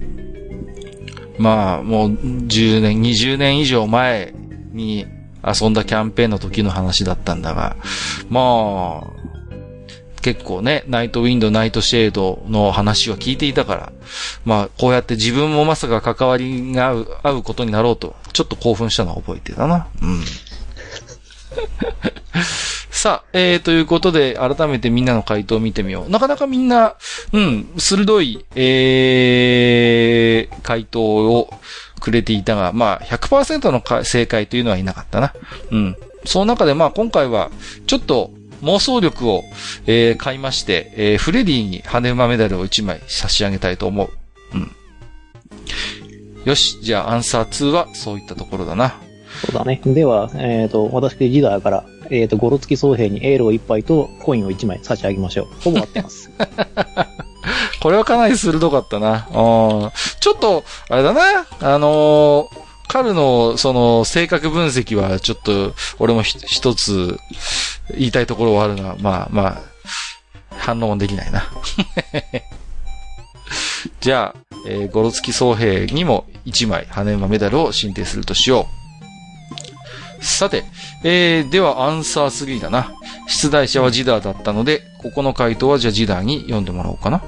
[1.37, 4.33] まあ、もう10年、20年以上前
[4.71, 5.05] に
[5.43, 7.75] 遊んだキャンペーンの時の話だったんだが、
[8.29, 9.17] まあ、
[10.21, 13.93] 結構ね、ナイトウィンド、ナイトシェードの話は聞いていたから、
[14.43, 19.87] まあ、こうやって自分もまさか関わりが合う、合うことになろうと、ちょっと興奮したのを覚えてたな。
[20.01, 20.19] うん。
[22.89, 26.09] さあ、えー、ということで、改めてみんなの回答を見てみよう。
[26.09, 26.95] なかなかみんな、
[27.31, 31.53] うん、鋭い、えー、回答を
[31.99, 35.33] くれていたが、まあ、100%の正解というのはいなかったな。
[35.71, 35.95] うん。
[36.25, 37.51] その中で、まあ、今回は、
[37.85, 38.31] ちょっと、
[38.63, 39.43] 妄想力を、
[39.85, 44.09] えー、買いまして、えー、フレディに羽馬メダルを1枚差し上げたいと思う。
[44.53, 44.71] うん。
[46.45, 48.95] よし、じゃあアンサー2はそういったところだな。
[49.45, 49.81] そうだね。
[49.85, 55.47] では、えっ、ー、と、私でジダーから、えっ、ー、と、ゴロ付き総兵にエールを1杯とコインを1枚差し上げましょう。
[55.63, 56.31] ほぼ合ってます。
[57.81, 59.27] これはかなり鋭かったな。
[59.29, 59.91] ちょ
[60.35, 61.45] っと、あれだな。
[61.61, 67.19] あのー彼の、その、性格分析は、ちょっと、俺も一つ、
[67.91, 69.61] 言いたいところはあるが、まあまあ、
[70.57, 71.43] 反応できないな。
[73.99, 78.86] じゃあ、えー、ゴロツキ総兵にも1枚、羽馬メダルを申請するとしよう。
[80.19, 80.63] さて、
[81.03, 82.91] えー、ではアンサー3だな。
[83.27, 87.23] 出題者はジダーだったので、ここの回答はじゃあジダーに読んでもらおうかな。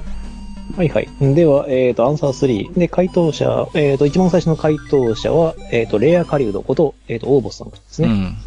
[0.76, 1.10] はいはい。
[1.20, 2.78] では、えっ、ー、と、アンサー3。
[2.78, 8.08] で、回答者、えっ、ー、と、一番最初の回答者は、えっ、ー、と、レアカリウドこと、えっ、と、オーボスさんですね。
[8.08, 8.38] うん。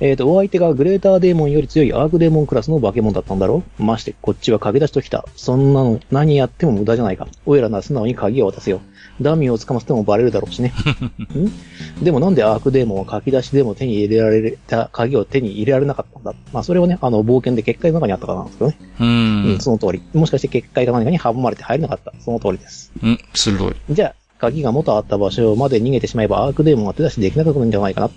[0.00, 5.24] えっ、と、お相手がグレーターデーモンより強いアークデーモンクラスの化け物だったんだろうまして、こっちは駆け出しときた。
[5.34, 7.26] そんなの何やっても無駄じゃないか。
[7.46, 8.80] おいらなら素直に鍵を渡せよ。
[9.22, 10.72] ダミーを掴ませてもバレるだろうしね。
[12.00, 12.04] ん？
[12.04, 16.34] でもなんでアークデーモンは書き出しでも手に入れられた鍵を手に入れられなかったんだ？
[16.52, 18.78] まあそれはね、あの、冒険で結界の中にあったからなんですけどね。
[19.00, 20.02] うんうん、その通り。
[20.14, 22.12] もしかして結界か何かに阻まれて入れなかった。
[22.20, 22.92] その通りです。
[23.02, 23.74] うん、鋭い。
[23.90, 28.10] じゃあ、鍵が元あった場所まで逃げてしまえばアークデーモンは手出しできなくなるんじゃないかな。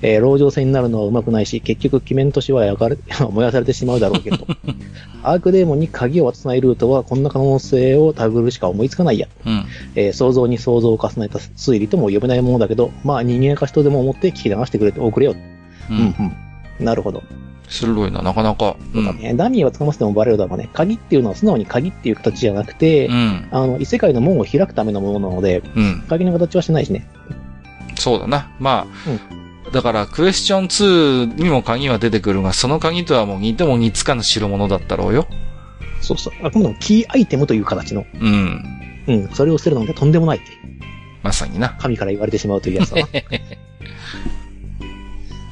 [0.00, 2.96] えー、籠城戦になるのはうまくないし、結局、鬼面都市は焼かれ、
[3.30, 4.38] 燃やされてしまうだろうけど。
[5.22, 9.28] アークデーモンに鍵を渡さないルートは、こんな可能性を手繰るしか思いつかないや。
[9.44, 9.64] うん。
[9.96, 15.32] えー想像に想像を重ねた推理とも呼べないものだけど、まあ人間か人でも思って聞き流してくれておくれよ。
[15.90, 15.92] う。
[15.92, 16.14] うんん、
[16.78, 16.84] うん。
[16.84, 17.22] なるほど。
[17.68, 18.76] 鋭いな、なかなか。
[18.94, 19.18] うん。
[19.18, 19.34] ね。
[19.34, 20.68] ダミーは捕ませてもバレるだろうね。
[20.72, 23.48] 鍵っていうのは素直に鍵っていう形じゃなくて、うん。
[23.50, 26.04] あの、異世界の門を開くためのものなので、うん。
[26.08, 27.08] 鍵の形はしないしね。
[27.96, 28.50] そうだな。
[28.60, 35.26] まあ、だから、クエスチョン2にも鍵は出てくるが、その鍵とはもう似ても似つかぬ代物だったろうよ。
[36.00, 36.34] そうそう。
[36.46, 38.04] あくまでもキーアイテムという形の。
[38.20, 38.64] うん。
[39.08, 39.28] うん。
[39.30, 40.46] それを捨てるのがとんでもないって。
[41.22, 41.70] まさにな。
[41.80, 43.08] 神から言われてしまうというやつだな。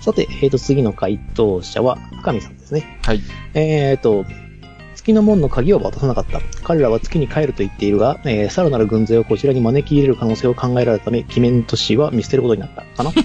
[0.04, 3.00] さて、えっ、と、次の回答者は、深見さんですね。
[3.06, 3.22] はい。
[3.54, 4.26] えっ、と、
[4.94, 6.42] 月の門の鍵を渡さなかった。
[6.62, 12.82] 彼らは月に帰ると言っているが、えー、さらなる軍勢をこちらに招き入れる可能性を考えられたため、鬼面都市は見捨てることになった。
[12.82, 13.12] かな？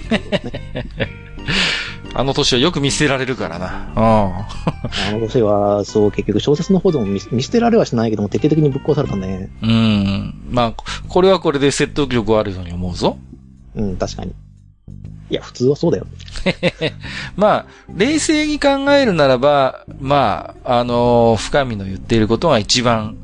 [2.14, 3.92] あの年はよく見せられるからな。
[3.94, 4.46] あ
[5.12, 9.50] の年は、そう、結局小説の方でも見見捨てられはしないけども、徹底的にぶっ壊されたね。
[9.60, 9.70] うん。
[9.70, 10.34] うん。
[10.50, 10.74] まあ、
[11.08, 13.18] これはこれで説得力あるように思うぞ。
[13.74, 14.32] うん、確かに。
[15.30, 16.06] いや、普通はそうだよ。
[17.36, 23.16] まあ、冷静に考えるならば、まあ、あのー深見の言っていることが一番、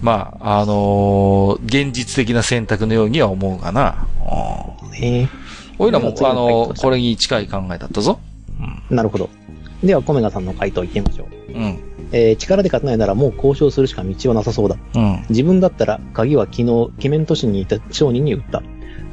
[0.00, 4.06] まあ、あのー現実的な選択のようには思うがな。
[5.78, 8.18] おいらも、あのーこれに近い考えだったぞ。
[8.90, 9.28] なるほど。
[9.82, 11.52] では、コメガさんの回答いってみましょう。
[11.52, 11.78] うん。
[12.12, 14.76] えー力で勝てないならもう交渉するしか道はなさそうだ。
[14.94, 15.24] うん。
[15.30, 18.62] 自分だったら、鍵は昨日、鬼面都市にいた商人に売った。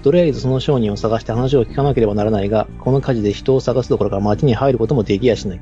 [0.02, 5.62] とりあえずその商人を探して話を聞かなければならないが、この火事で人を探すどころか町に入ることもできやしない。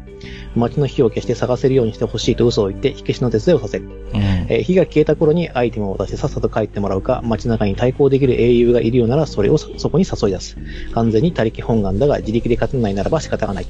[0.55, 3.85] 町の火を消して探せるようにしてほしいと嘘を言って火消しの手伝いをさせる。
[3.85, 4.19] うん。
[4.49, 10.57] えー火が消えた頃にアイテムを渡してさっさと帰ってもらうか、街中に対抗できる英雄がいるようならそれをそそこに誘い出す。
[10.93, 13.67] 完全に他力本願だが自力で勝てないならば仕方がない。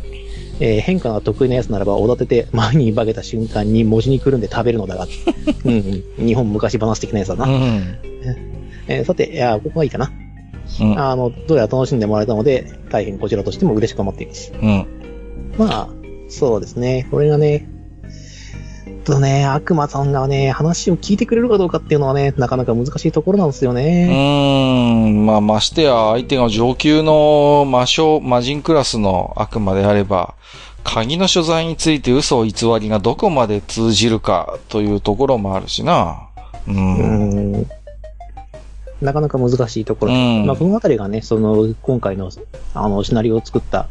[0.62, 5.08] えー変化が得意なやつならばおだてて前に化けた瞬間に文字にくるんで食べるのだが。
[5.66, 6.28] うん、うん。
[6.28, 7.46] 日本昔話的なやつだな。
[7.46, 7.98] うん。
[8.88, 10.12] えーさて、いや、ここがいいかな。
[10.82, 11.00] うん。
[11.00, 14.54] あの、どうやら楽しんでもらえたので、大変こちらとしても嬉しく思っています。
[14.54, 14.88] うん。
[15.58, 15.90] まあ、
[16.30, 17.08] そうですね。
[17.12, 17.68] これがね、
[19.04, 24.08] とね、悪魔さんがね、話を聞いてくれるかどうかっていうのはね、なかなか難しいところなんですようね。
[24.10, 25.26] ーん。
[25.26, 30.36] まあ、ましてや、相手が上級の魔将、魔人クラスの悪魔であれば、
[30.84, 36.30] 鍵の所在について嘘を偽りがどこまで通じるかというところもあるしな。
[36.68, 36.72] う。
[36.72, 37.68] うんん。
[39.02, 40.14] なかなか難しいところ。
[40.14, 42.32] うんまあ、このあたりがね、その、今回の、
[42.74, 43.88] あの、シナリオを作った、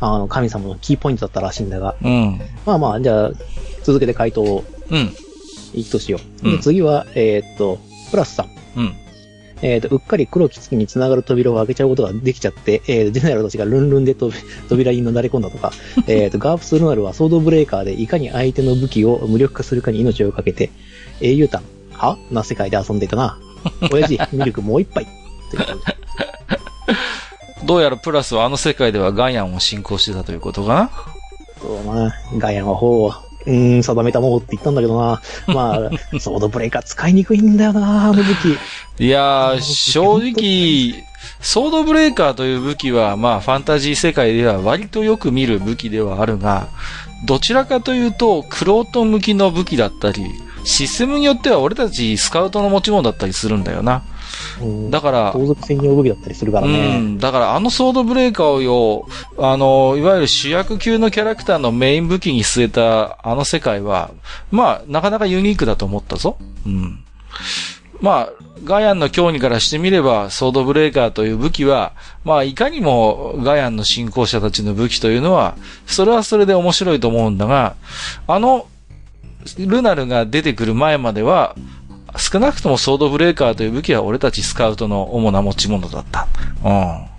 [0.00, 2.40] あの、神様のキーポイントだったらしいんだが、うん。
[2.66, 3.30] まあまあ、じゃあ、
[3.82, 5.12] 続けて回答をうん。
[5.74, 6.48] いくとしよう。
[6.48, 7.78] うんで次は、えーっと、
[8.10, 8.46] プラスさん。
[8.76, 8.94] うん。
[9.62, 14.36] えっ、と、うっかり黒き月に繋がる扉を開けちゃうことができちゃって、えー、ジェネラルたちがルンルンで扉
[14.68, 15.70] 扉になだれ込んだとか、
[16.08, 20.70] えっと、ガープスルナルはソードブレーカーでいかに相手の武器を無力化するかに命をかけて、
[21.20, 21.62] 英雄譚、
[21.92, 23.38] はな世界で遊んでいたな。
[23.92, 25.06] 親父、ミルクもう一杯。
[25.50, 25.96] ということで
[27.64, 30.90] どうやらプラスはあの世界ではガイアンを信仰してたということかな？
[31.60, 33.12] そうまあ、ガイアンは方を、
[33.46, 35.22] うーん、定めたものって言ったんだけどな。
[35.46, 35.74] ま
[36.12, 38.58] あ、ソードブレーカー使いにくいんだよな、あの武器。
[38.98, 41.04] いやー、正直、
[41.40, 46.66] ソードブレーカーという武器は、まあ、ファンタジー世界では割とよく見る武器ではあるが、
[47.24, 50.24] どちらかというと、クロート向きの武器だったり、
[50.64, 54.02] システムによっては俺たちスカウトの持ち物だったりするんだよな。
[54.60, 56.98] うん、だから、盗賊専用武器だったりするからうね。
[56.98, 57.18] ん。
[57.18, 59.06] だからあのソードブレーカーをよ、
[59.38, 64.10] あの、いわゆる主役級のキャラクターのメイン武器に据えたあの世界は、
[64.50, 66.38] まあ、なかなかユニークだと思ったぞ。
[66.66, 67.04] うん。
[68.00, 68.32] まあ、
[68.64, 71.92] ガイアンの興味からしてみれば、ソードブレーカーという武器は、
[72.24, 77.76] まあ、いかにもガイアンの信仰者たちの武器というのは、それはそれで面白いと思うんだが、
[78.26, 78.66] あの、
[79.58, 81.56] ルナルが出てくる前までは、
[82.16, 86.28] 少なくともソードブレーカーという武器は俺たちスカウトの主な持ち物だった。
[86.64, 87.12] うん。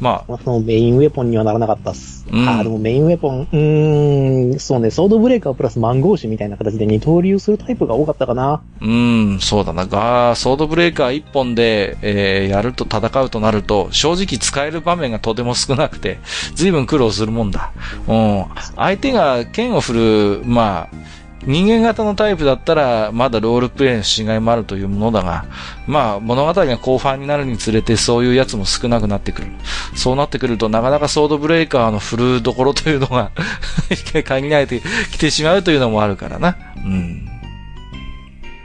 [0.00, 2.24] ままあ、そのメインウェポンにはならなかったっす。
[2.30, 8.52] うんああ、でもメインウェポン、うーん、そうね、ソードブレーカープラスマンゴーシュみたいな形で二刀流するタイプが多かったかな。
[8.52, 9.86] あ、うん、そうだな。
[9.86, 16.18] が、ソードブレーカー一本で、えー、やると戦うとなると、正直使える場面がとても少なくて、
[16.54, 17.72] 随分苦労するもんだ。
[18.06, 18.44] うん。
[18.76, 20.96] 相手が剣を振る、まあ、
[21.46, 25.46] 人間型のタイプだったら、まだロールプレイのしがいもあるというものだが、
[25.86, 29.48] まあ、物語が後半になるにつれてそういうやつも少なくなってくる。
[29.94, 33.30] そうなってくると、なかなかソードブレーカーの振るどころというのが
[34.24, 34.82] 限られて
[35.12, 36.56] きてしまうというのもあるからな。
[36.84, 37.28] うん。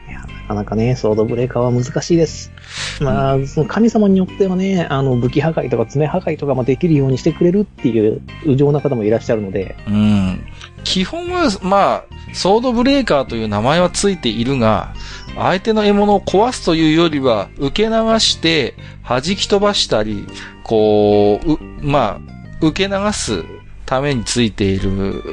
[0.10, 2.52] いや、なかなかね、ソードブレーカーは難しいです。
[3.00, 10.44] まあ、その神様によってはね、あの、武器破壊とか爪破壊とかもできるようにしてくれるっていう、無情な方もいらっしゃるので、うん。
[10.84, 14.94] 基本は、まあ、ソードブレーカーという名前はついているが、
[15.36, 18.76] 相手の獲物を壊すというよりは、受け流して、
[19.08, 20.26] 弾き飛ばしたり、
[20.64, 23.44] こう、うまあ、受け流す
[23.86, 24.90] ためについている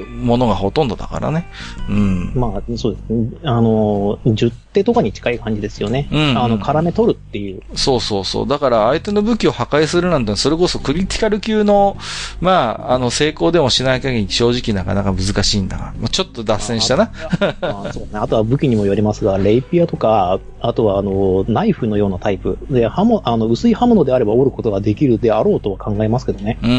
[0.08, 1.46] ものがほとんどだからね。
[1.88, 2.32] うん。
[2.34, 3.30] まあ、そうですね。
[3.44, 6.08] あの、十手とかに近い感じですよね。
[6.12, 7.62] うんあの、絡め取るっていう。
[7.74, 8.48] そうそうそう。
[8.48, 11.96] だから相手の武器を破壊するなんて、それこそクリティカル級の、
[12.40, 17.12] まあ、あの、成功でもしない限り正直なかなか難しいんだが、まあ、ちょっと脱線したな。
[17.60, 18.10] まあそうね。
[18.14, 22.58] あとは武器にもよりますが、レイピアとか、あとはあの、ナイフのようなタイプ。
[22.70, 26.58] で、刃も、あの、薄い刃物であれば折ることができるであろうとは考えますけどね。
[26.62, 26.76] うんうん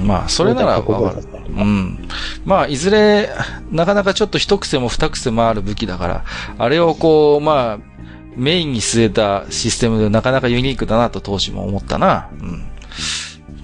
[0.00, 0.06] うん。
[0.06, 1.24] まあ、それならわかる。
[1.48, 2.08] うん。
[2.44, 3.30] まあ、いずれ、
[3.70, 6.24] なかなかちょっと一癖も二癖もある武器だから、
[6.58, 7.78] あれをこう、まあ、
[8.36, 12.30] メインに据えたシステムでなかなかユニークだなと当時も思ったな。
[12.40, 12.64] うん。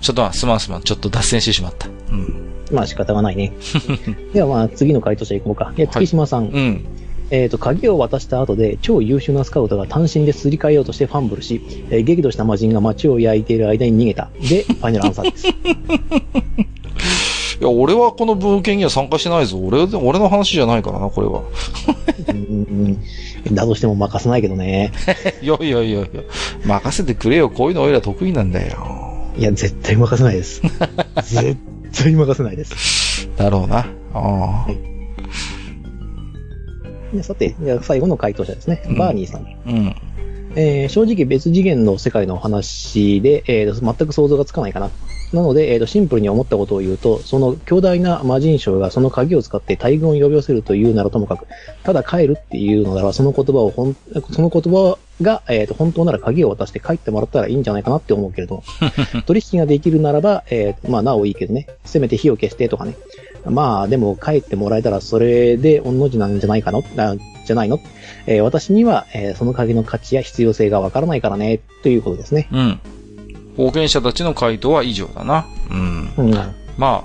[0.00, 1.88] ちょっとまあ、すまんすまん、ちょっと脱線してしまった。
[1.88, 2.50] うん。
[2.72, 3.52] まあ仕方がないね。
[4.32, 5.72] ではまあ次の回答者行こうか。
[5.76, 6.46] 月島さん。
[6.46, 6.84] うん。
[7.30, 14.30] えっ、と、鍵を渡した後で、超優秀なスカウトが単身ですり替えようとしてファンブルし、えー激怒した魔人が街を焼いている間に逃げた。
[14.40, 15.46] で、ファイナルアンサーです。
[17.60, 19.58] いや、俺はこの文献には参加してないぞ。
[19.58, 21.42] 俺、俺の話じゃないからな、これは。
[22.28, 24.92] うんうんだとしても任せないけどね。
[25.42, 26.08] いやいやいやいや、
[26.64, 27.48] 任せてくれよ。
[27.50, 28.76] こういうの俺ら得意なんだよ。
[29.36, 30.60] いや、絶対任せないです。
[31.24, 31.56] 絶
[31.92, 33.28] 対任せないです。
[33.36, 33.78] だろうな。
[34.14, 34.66] ああ。
[37.14, 38.82] でさて、じゃあ最後の回答者ですね。
[38.88, 39.46] うんバーニーさん。
[39.66, 39.94] うん。
[40.56, 44.90] えー正直別次元の世界の話で、えーと全く想像がつかないかな。
[45.32, 51.46] なので、えーとシンプルに思ったことを言うと、その強大な魔人将がその鍵を使って大軍を呼び寄せるというならともかく、
[51.84, 53.96] ただ帰るっていうのなら、その言葉をほん、
[54.32, 58.62] その言葉が、えーと本当なら鍵を渡して帰ってもらったらいいんじゃないかなって思うけれども、
[59.26, 62.94] 取引ができるならば、えーとまあ、なおいいけどね、せめて火を消してとかね。
[63.46, 66.82] まあ、でも帰ってもらえたらそれで御の字なんじゃないかの？
[66.98, 67.16] あ
[67.46, 67.78] じゃないの？
[68.26, 72.48] えー私には、えーその鍵の価値や必要性がわからないからね、ということですね。
[72.52, 72.78] うん。
[73.60, 75.46] 冒険者たちの回答は以上だな。
[75.70, 76.12] うん。
[76.16, 76.34] うん。
[76.78, 77.04] ま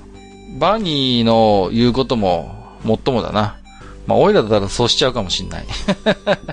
[0.58, 3.58] バニーの言うことも、もっともだな。
[4.06, 5.66] まあ、オイラだったらそうしちゃうかもしんない。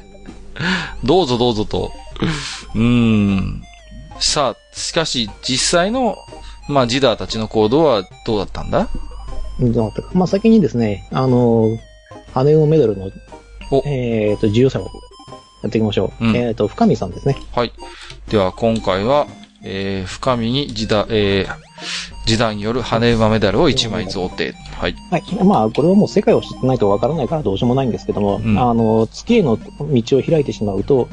[1.06, 1.94] どうぞどうぞと。
[2.76, 3.64] うーん。
[4.20, 6.18] さあ、しかし、実際の、
[6.68, 8.90] まあ、ジダーたちの行動はどうだったんだ？
[9.62, 10.10] どうだったか。
[10.14, 11.78] まあ、先にですね、あのー、
[12.34, 13.10] 羽をメダルの
[13.72, 14.84] お、えっ、と、重要者を
[15.64, 16.26] やっていきましょう。
[16.26, 17.38] うんえっ、と、深見さんですね。
[17.54, 17.72] はい。
[18.30, 19.28] では、今回は、
[19.64, 24.54] えー、深みにジダ、えー、ジダーによる羽馬メダルを1枚贈呈。
[24.54, 24.96] はい。
[25.12, 25.24] はい。
[25.44, 31.08] まあ、これはもう世界を知ってないとわからないからどうしようもないんですけども、うんあの、月への道を開いてしまうと、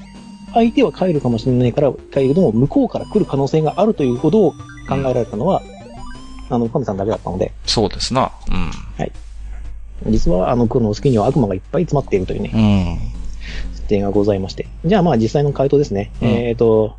[0.53, 4.53] 相手は帰るかもしれないから、帰るけども、向こうから来る可能性があるということを
[4.89, 5.63] 考えられたのは、
[6.49, 8.33] あの、神さんだけだったので、そうですな。
[8.51, 8.71] うん。
[10.09, 13.21] 実はあの、黒の月には悪魔がいっぱい詰まっているというね、うん。
[13.91, 14.67] 点がございまして。
[14.85, 16.11] じゃあまあ実際の回答ですね。
[16.23, 16.97] うんえっ、と、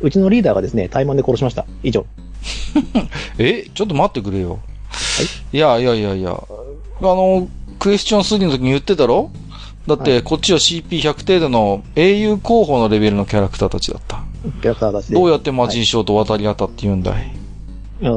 [0.00, 1.66] うちのリーダーがですね、怠慢で殺しました。
[1.82, 2.06] 以上。
[3.38, 4.60] えちょっと待ってくれよ。
[5.52, 6.30] いやいやいやいや。
[6.32, 7.48] あの、
[7.78, 9.30] クエスチョン3の時に言ってたろ？
[9.86, 14.22] だって、はいこっちは CP100 程度の英雄候補のレベルのキャラクターたちだった。
[14.62, 15.14] キャラクターたちで。
[15.14, 17.32] どうやって魔人将と渡り合ったって言うんだい、
[18.02, 18.12] いや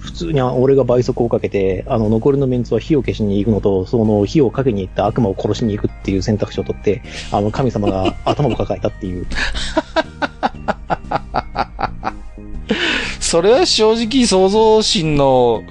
[0.00, 9.26] 普通に俺が倍速をかけて、あの、残りのメンツは火を消しに行くのと、その火をかけに行った悪魔を殺しに行くっていう選択肢を取って、あの、神様が頭を抱えたっていう。
[13.20, 15.62] それは正直創造心の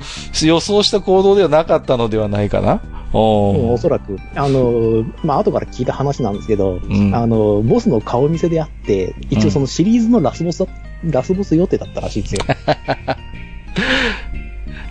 [0.43, 2.81] 予想した行動ではなかったのではないかな。
[3.11, 7.15] おおーそらく、あの、まあ、後から聞いた話なんですけど、うん。
[7.15, 10.67] あの、ボスの顔見せであって、一応そのシリーズのラスボスだ、
[11.03, 12.41] ラスボス予定だったらしいですよ。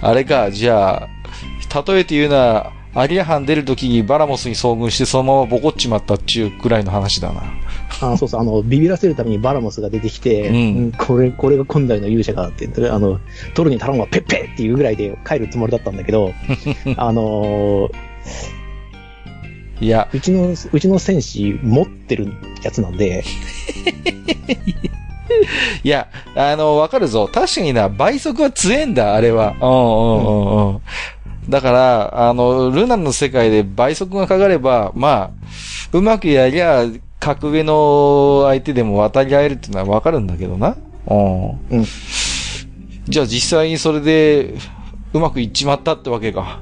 [0.03, 1.09] あれか、じゃあ、
[1.86, 7.44] 例えて言うなら、アリアハン出るときにバラモスに遭遇してそのままボコっちまったっちゅうくらいの話だな。
[8.01, 13.20] あそうそう、あの、ビビらせるためにバラモスが出てきて、うんうんこれ、これが今代の勇者かって、あの、
[13.55, 16.32] 取るに頼むはペッペっていうぐらいで帰るつもりだったんだけど、
[16.97, 17.91] あのー
[19.80, 22.32] いや、うちの、うちの戦士持ってる
[22.64, 23.22] やつなんで、
[25.84, 27.30] いや、あの、わかるぞ。
[27.32, 29.55] 確かにな、倍速は強えんだ、あれは。
[29.61, 30.80] うんうんうんうん。
[31.49, 35.30] だから、あの、ルナの世界で倍速がかかれば、まあ、
[35.93, 36.84] うまくやりゃ、
[37.21, 40.77] 格上の相手でも渡り合えるっていうのはわかるんだけどな。
[41.07, 41.51] うん。
[41.71, 41.85] うん
[43.09, 44.55] じゃあ実際にそれで、
[45.14, 46.61] うまくいっちまったってわけか。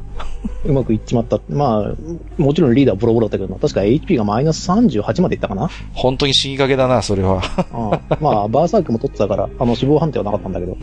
[0.65, 1.41] うまくいっちまった。
[1.49, 5.69] まあ、もちろんリーダーボロボロだったけどな、確か HP がマイナス38までいったかな。
[5.93, 7.43] 本当に死にかけだな、それは。
[7.73, 10.77] うんまあ、バーサークも取ってたから、あの、死亡判定はなかったんだけど。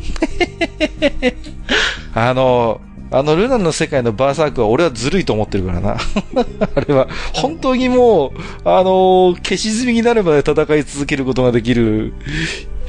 [2.14, 2.82] あの、
[3.14, 5.98] あのルナの世界のバーサークは俺はずるいと思ってるからな。
[6.76, 8.32] あれは、本当にもう、
[8.66, 12.14] あの、消し済みになるまで戦い続けることができる、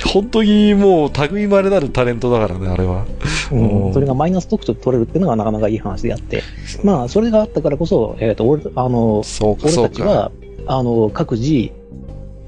[0.02, 3.04] 本当にもう、類まれなるタレントだからね、あれは。
[3.52, 6.42] うんうんそれがマイナス特徴で取れるっていうのがなかなかいい話であって。
[6.82, 9.72] まあ、それがあったからこそ、えっ、と、俺、あの、俺。
[9.74, 10.32] たちは、
[10.66, 11.70] あの、各自、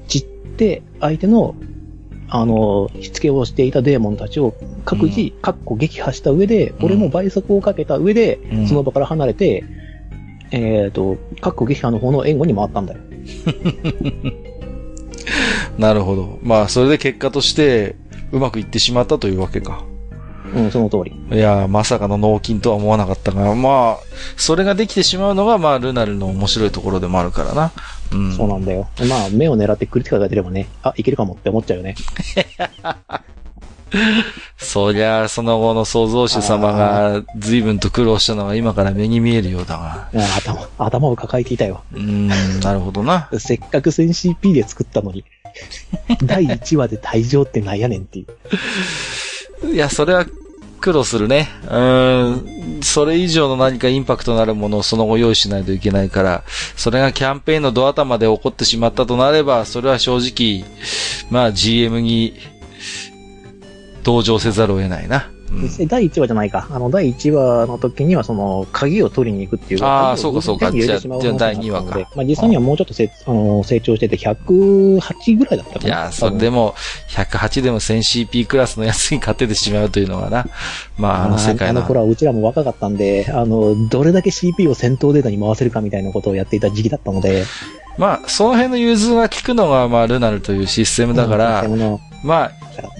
[0.07, 0.21] 散っ
[0.57, 1.53] て、相手の、
[2.29, 4.53] あの、しつけをしていたデーモンたちを
[4.85, 9.63] 各自、かっこ撃破した上で、うん俺も倍速をかけた上で、うんその場から離れて、
[10.51, 12.99] えっ、と、かっこ撃破の方の援護に回ったんだよ。
[15.77, 16.39] なるほど。
[16.41, 17.95] まあ、それで結果として、
[18.31, 19.83] うまくいってしまったというわけか。
[20.53, 21.13] うん、その通り。
[21.35, 23.97] いや、まさかの脳筋とは思わなかったが、まあ、
[24.37, 27.71] それができてしまうのが、まあ、ルナルの面白いところでもあるからな。
[28.11, 28.35] うん。
[28.35, 28.87] そうなんだよ。
[29.09, 31.95] まあ、目を狙ってクリティカルが出ればね、あ、いけるかもって思っちゃうよね。
[34.57, 40.09] そりゃ、その後の創造主様が随分と苦労したのは今から目に見えるようだが。
[40.13, 41.83] あ頭、頭を抱えていたよ。
[41.93, 43.29] うーん、なるほどな。
[43.39, 45.23] せっかく 1000CP で作ったのに。
[46.23, 48.25] 第1話で退場ってなんやねんってい
[49.63, 49.73] う。
[49.73, 50.25] いや、それは
[50.79, 51.49] 苦労するね。
[51.69, 56.43] うん、それ以上の何かインパクトのあるものをその後用意しないといけないから、
[56.75, 60.65] それがキャンペーンのドア頭で起こってしまったとなれば、それは正直、
[61.29, 62.33] まあ GM に
[64.03, 65.29] 同情せざるを得ないな。
[65.51, 66.67] うん第1話じゃないか。
[66.71, 69.83] あの、第1話の時には、その、鍵を取りに行くっていう。
[69.83, 75.87] あー鍵をそうかそうかじゃあ第二話かまあ実際にはもうちょっとせ、あの、成長してて、108ぐらいだったかな。
[75.87, 76.75] いや、それでも、
[77.09, 80.47] 108でも 1000CP クラスのやつに勝ててしまうというのがな。
[80.97, 81.79] まあ、あの世界の。
[81.79, 87.45] あの頃はうちらも若かったんで、あの、どれだけ CP を戦闘データに回せるかみたいなことをやっていた時期だったので。
[87.97, 92.51] まあ、その辺の融通が効くのが、まあ、ルナルというシステムだから、うんのまあ、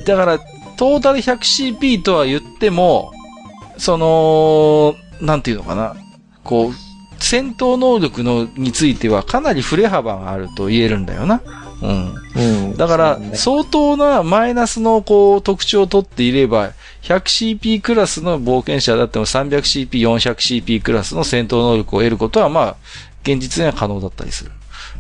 [0.06, 0.40] だから、
[0.78, 3.12] トータル 100CP とは言っても、
[3.78, 5.96] その、なんていうのかな。
[6.44, 6.74] こう、
[7.20, 11.42] 戦闘能力のについてはかなり振れ幅があると言えるんだよな。
[11.82, 12.14] うん。
[12.36, 12.78] うん。
[12.78, 16.74] だから相当なマイナスのこう特徴を取っていれば、
[17.04, 22.76] 100CP クラスの冒険者だっても 300CP、400CP クラスの戦闘能力を得ることは、まあ、
[23.24, 24.52] 現実には可能だったりする。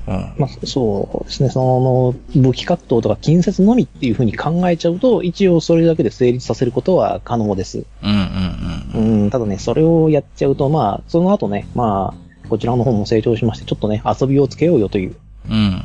[0.08, 0.34] うん。
[0.38, 1.50] まあ、そうですね。
[1.50, 7.86] その、武器格闘とか近接のみっていうふうに考えちゃうと、一応それだけで成立させることは可能です。
[8.02, 15.16] うんただね、それをやっちゃうと、まあ、その後ね、まあ、こちらの方も成長しまして、ちょっとね、遊びをつけようよという
[15.50, 15.84] うん。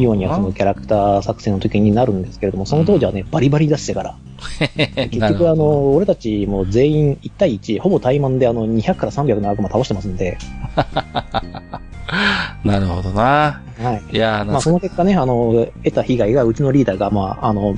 [0.00, 4.16] ようにはそのキャラクター作戦の時になるんですけれども、その当時はね、バリバリ出してから、
[5.10, 10.36] 結局あの、俺たちも全員1対1、ほぼ対マンであの、200から300の悪魔倒してますんで、
[12.64, 13.60] なるほどな。
[13.78, 14.16] はい。
[14.16, 17.74] いやー、まあ、そ懐の結果ね、あの、得た被害がうちのリーダーが、まあ、あの、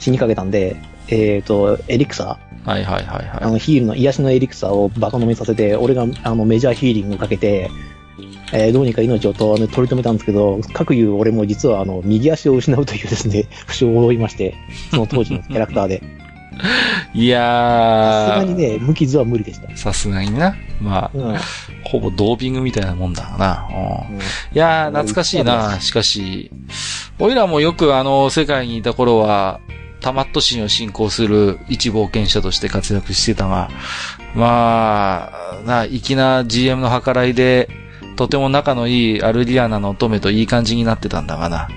[0.00, 0.76] 死にかけたんで、
[1.08, 3.42] えっ、と、エリクサー、はいはいはいはい。
[3.42, 7.70] あの、ヒールの、癒しのエリクサーをバカ飲みさせて、俺が、あの、メジャーヒーリングをかけて、
[8.52, 14.54] えーどうにか命をと、ね、取り留めたんですけど、各言う俺も実は、あの、右足を失うというですね、 負傷を負いまして、
[14.90, 16.02] その当時のキャラクターで。
[17.14, 19.76] いさすやー、がにね、無傷は無理でした。
[19.76, 20.54] さすがにな。
[20.80, 21.24] まあ、うん。
[21.30, 21.38] うん
[21.86, 23.68] ほぼドーピングみたいなもんだな。
[23.70, 24.20] うんい
[24.54, 25.78] やー、懐かしいな。
[25.80, 26.50] しかし、
[27.18, 29.60] おいらもよくあの、世界にいた頃は、
[30.00, 33.70] タマット神を信仰する一冒険者として活躍してたが、
[34.34, 37.68] まあ、な、粋な GM の計らいで、
[38.16, 41.68] とても仲のいいアルリアナの乙女といい感じになってたんだがな。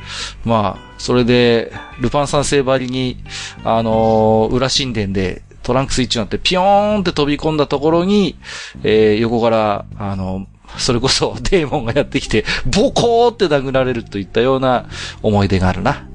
[0.46, 3.18] まあ、それで、ルパン三世ばりに、
[3.64, 8.38] あのー裏神殿でトランクスイッチになってピヨーンって飛び込んだところに、
[8.84, 14.86] えー横から、あの、それこそ デーモンがやってきて、ボコーって殴られるといったような
[15.24, 16.08] 思い出があるな。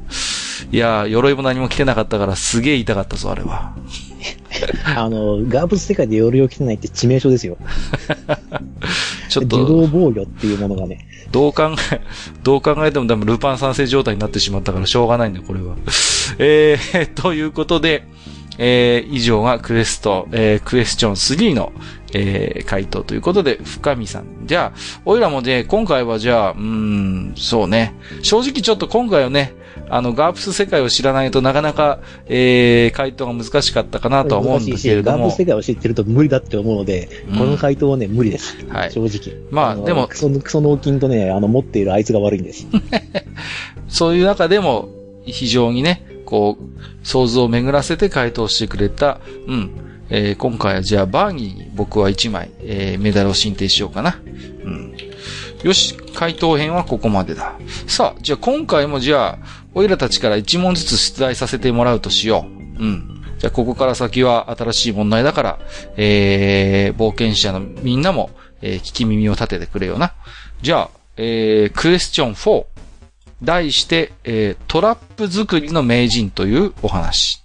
[0.70, 3.75] いやー、鎧も何も着てなかったからすげえ痛かったぞ、あれは。
[4.97, 7.57] あの、ガーブス世界で鎧を着てないって致命傷ですよ。
[9.33, 11.07] ちょっ自と、動防御っていうものがね。
[11.30, 12.01] どう考え、
[12.45, 15.74] どう考えても多分ルパン三世状態になってしまったからしょうがないんだよ、これは。
[16.39, 18.05] えー、 ということで、
[18.59, 21.72] えー、以上がクエスト、えー、クエスチョン3の、
[22.12, 24.24] えー、回答ということで、深見さん。
[24.45, 27.95] じゃあ、おいらもね、今回はじゃあ、うーん、そうね。
[28.20, 29.55] 正直ちょっと今回はね、
[29.95, 35.36] あの、ガープス世界を知らないとなかなか、えー、回答が難しかったかなとは思うんだけれどもガーブス。
[35.36, 38.57] 世界を知ってると無理だって思うので、うんこの回答はね、無理です。
[38.70, 39.38] はい正直。
[39.38, 42.66] のまあでもクソ、クソ脳筋とね、あの、持っているあいつが悪いんです。
[43.86, 44.88] そういう中でも、
[45.26, 49.70] 非常にね、こう、想像を巡らせて回答してくれた、うん、
[50.09, 54.18] えー今回はじゃあバーニーに僕は1枚、えーメダルを申請しようかな。
[54.64, 54.95] うん。
[55.62, 57.57] よし、回答編はここまでだ。
[57.86, 62.47] さあ、じゃあ今回もじゃあ、おいらたちから1問ずつ出題させてもらうとしよ
[62.79, 62.83] う。
[62.83, 63.23] うん。
[63.39, 65.59] じゃあここから先は新しい問題だから、
[65.97, 70.12] えー、冒険者のみんなも、えー聞き耳を立ててくれよな。
[70.61, 72.66] じゃあ、えー、クエスチョン4。
[73.43, 77.43] 題して、えートラップ作りの名人というお話。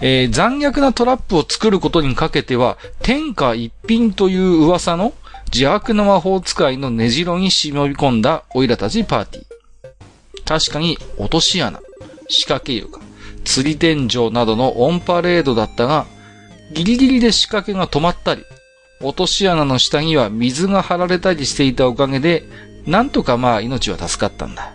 [0.00, 5.12] えー残虐なトラップを作ることにかけては、天下一品という噂の
[5.46, 9.55] 邪悪な魔法使いの根城に忍び込んだオイラたちパーティー。
[10.46, 11.80] 確かに落とし穴、
[12.28, 13.00] 仕掛け床、
[13.44, 16.06] 釣り天井などのオンパレードだったが、
[16.72, 18.44] ギリギリで仕掛けが止まったり、
[19.00, 22.44] 落とし穴の下には水が張られたりしていたおかげで、
[22.86, 24.72] なんとかまあ命は助かったんだ。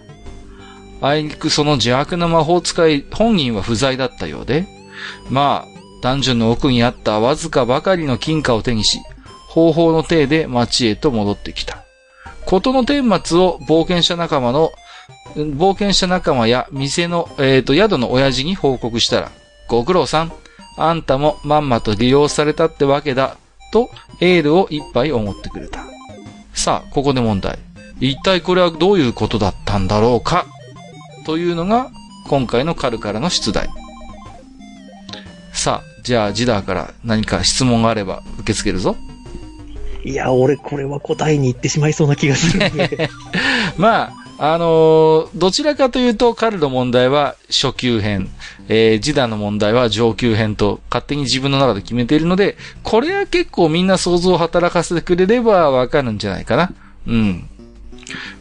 [1.02, 4.68] あいにくその邪悪な魔法使い本人は不在だったようで、
[5.30, 5.72] まあ、
[6.04, 9.00] ダンジョンの奥にあったわずかばかりの金貨を手にし、
[9.48, 11.84] 方法の体で町へと戻ってきた。
[12.46, 14.72] ことの顛末を冒険者仲間の、
[15.36, 19.32] 冒険者仲間や店の、えっ、と、宿の親父に報告したら、
[19.68, 20.32] ご苦労さん、
[20.78, 23.38] あんたもまんまと利用されたってわけだ、
[23.72, 23.90] と
[24.20, 25.84] エールを一杯思ってくれた。
[26.54, 27.58] さあ、ここで問題。
[28.00, 30.46] 一体これはどういうことだったんだろうか？
[31.26, 31.92] というのが、
[32.28, 33.70] 今回のカルからの出題。
[35.54, 38.96] さあ、じゃあ、ジダーから何か質問があれば受け付けるぞ。
[40.04, 43.10] いや、俺これは答えに行ってしまいそうな気がするんで。
[43.78, 48.28] まあ、あのーどちらかというと、彼の問題は初級編、
[48.70, 56.74] えー、ジダの問題は上級編と勝手に自分の中で決めているので、これは結構みんな想像を働かせてくれればわかるんじゃないかな。
[57.06, 57.50] うん。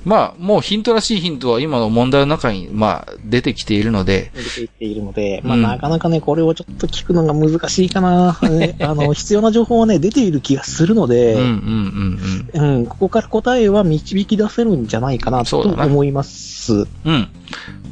[0.04, 8.38] まあ、もうヒントらしいヒントは今の問題の中に、まあ、出てきているので、出ていっているので、まあ、うんなかなかね、これをちょっと聞くのが難しいかな。
[8.50, 16.72] ねあの、必要な情報はね、出ている気がするのうん、うん、で、うん、うん、ここから答えは導き出せるんじゃないかなと思います。
[16.72, 16.86] うん。
[17.04, 17.28] うん。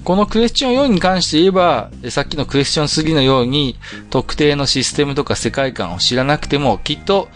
[0.04, 3.76] このクエスチョン4に関して言えば、えさっきのクエスチョン3のように、
[4.10, 7.28] 特定のシステムとか世界観を知らなくても、きっと、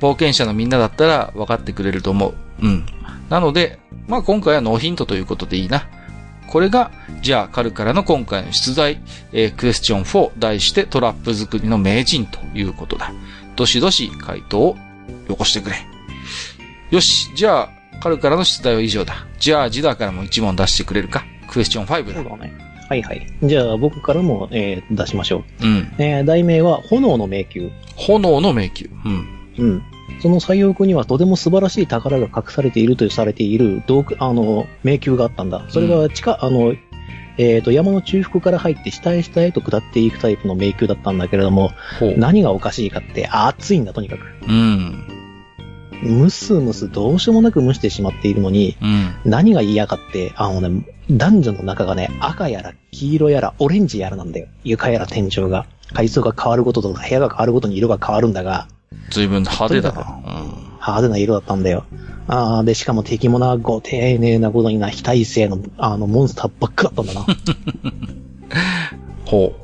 [0.00, 2.34] 冒険者のみんなだったら分かってくれると思う。
[2.62, 2.86] うん。
[3.34, 5.88] なので、まあ今回はノーヒントということでいいな。
[6.46, 9.00] これが、じゃあ、カルからの今回の出題、
[9.32, 13.12] えークエスチョン4、題してトラップ作りの名人ということだ。
[13.56, 14.76] どしどし回答を
[15.28, 15.76] よこしてくれ。
[16.92, 17.68] よし、じゃあ、
[18.00, 19.26] カルからの出題は以上だ。
[19.40, 22.24] じゃあ、ジダーからも1問出してくれるかクエスチョン5だそう。
[22.24, 22.52] だね。
[22.88, 23.26] はいはい。
[23.42, 25.66] じゃあ、僕からも、えー出しましょう。
[25.66, 25.92] うん。
[25.98, 27.68] えー題名は、炎の迷宮。
[27.96, 28.88] 炎の迷宮。
[29.04, 29.26] うん。
[29.58, 29.82] うん。
[30.20, 35.64] その最奥にはとても素晴らしい宝が隠されているとされている洞窟、あの、迷宮があったんだ。
[35.68, 36.74] それが地下、あの、
[37.36, 41.72] えっ、と、山の中腹から入って下へ下へと下っていくタイプの迷宮だったんだけれども。
[42.16, 44.20] 何がおかしいかって暑いんだ、とにかく。
[44.48, 45.08] うん。
[46.02, 49.14] ムスムスどうしようもなく蒸してしまっているのに、うん。
[49.24, 54.46] 何が嫌かって、あのね、男女の中がね、赤やら黄色やらオレンジやらなんだよ。
[54.62, 55.66] 床やら天井が。
[55.92, 58.68] 階層が変わることとか部屋が変わるごとに色が変わるんだが、
[59.10, 60.20] 随分派手だな。
[60.74, 61.84] 派手な色だったんだよ。
[62.26, 67.26] あーで、しかも敵もな、ご丁寧なことにな、非耐性の、あの、モンスターばっかだったんだな。
[67.26, 68.14] うん。
[69.26, 69.54] ほ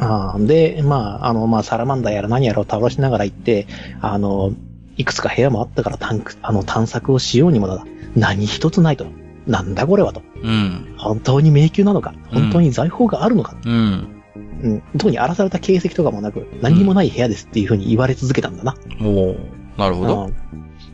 [0.00, 3.66] あーで、まあ、あの、まあ、サラマンダーやら何やらを倒しながら行って、
[4.00, 4.52] あの、
[4.96, 7.84] いくつか部屋もあったから探あの探索をしようにもだ。
[8.16, 9.06] 何一つないと。
[9.46, 10.22] なんだこれはと。
[10.42, 10.46] う。
[10.46, 10.94] うん。
[10.98, 13.72] 本当に迷宮なのか本当に財宝があるのか、うん。
[13.72, 14.17] うん、
[14.96, 18.74] 特に荒らされた形跡とかもなく、何にもない部屋ですっていう風に言われ続けたんだな。
[19.00, 20.30] おーなるほど。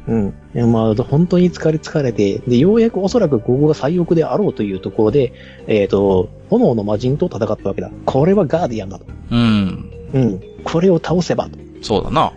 [0.07, 0.35] うん。
[0.73, 5.33] まあ、本当に疲れ疲れて、で、ようやくおそらくここが最奥であろうというところで、
[5.67, 7.91] えっ、と、炎の魔人と戦ったわけだ。
[8.05, 9.07] これはガーディアンだと。
[9.31, 9.91] うん。
[10.13, 10.41] うん。
[10.65, 11.59] これを倒せばと。
[11.81, 12.33] そうだな。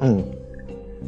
[0.00, 0.43] うん。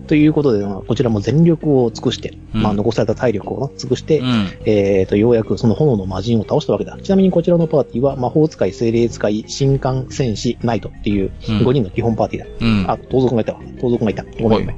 [0.06, 4.58] ということで、まあこちらも全力を尽くして、うんまあ、残された体力を尽くして、うん。
[4.64, 6.98] えっ、と、ようやくその炎の魔人を倒したわけだ。
[7.02, 12.66] ちなみにこちらのパーティーは、魔法使い、精霊使い、神官、戦士、ナイトっていううん5人の基本パーティーだ。
[12.66, 12.90] うん。
[12.90, 13.60] あ、盗賊がいたわ。
[13.80, 14.24] 盗賊がいた。
[14.40, 14.76] ごめんごめん。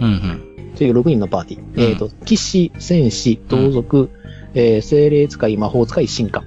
[0.00, 0.06] うん。
[0.06, 0.06] う
[0.72, 0.74] ん。
[0.76, 1.62] という6人のパーティー。
[1.62, 4.10] うんえっ、と、騎士、戦士、盗賊、
[4.54, 6.44] えー精霊使い、魔法使い、神官。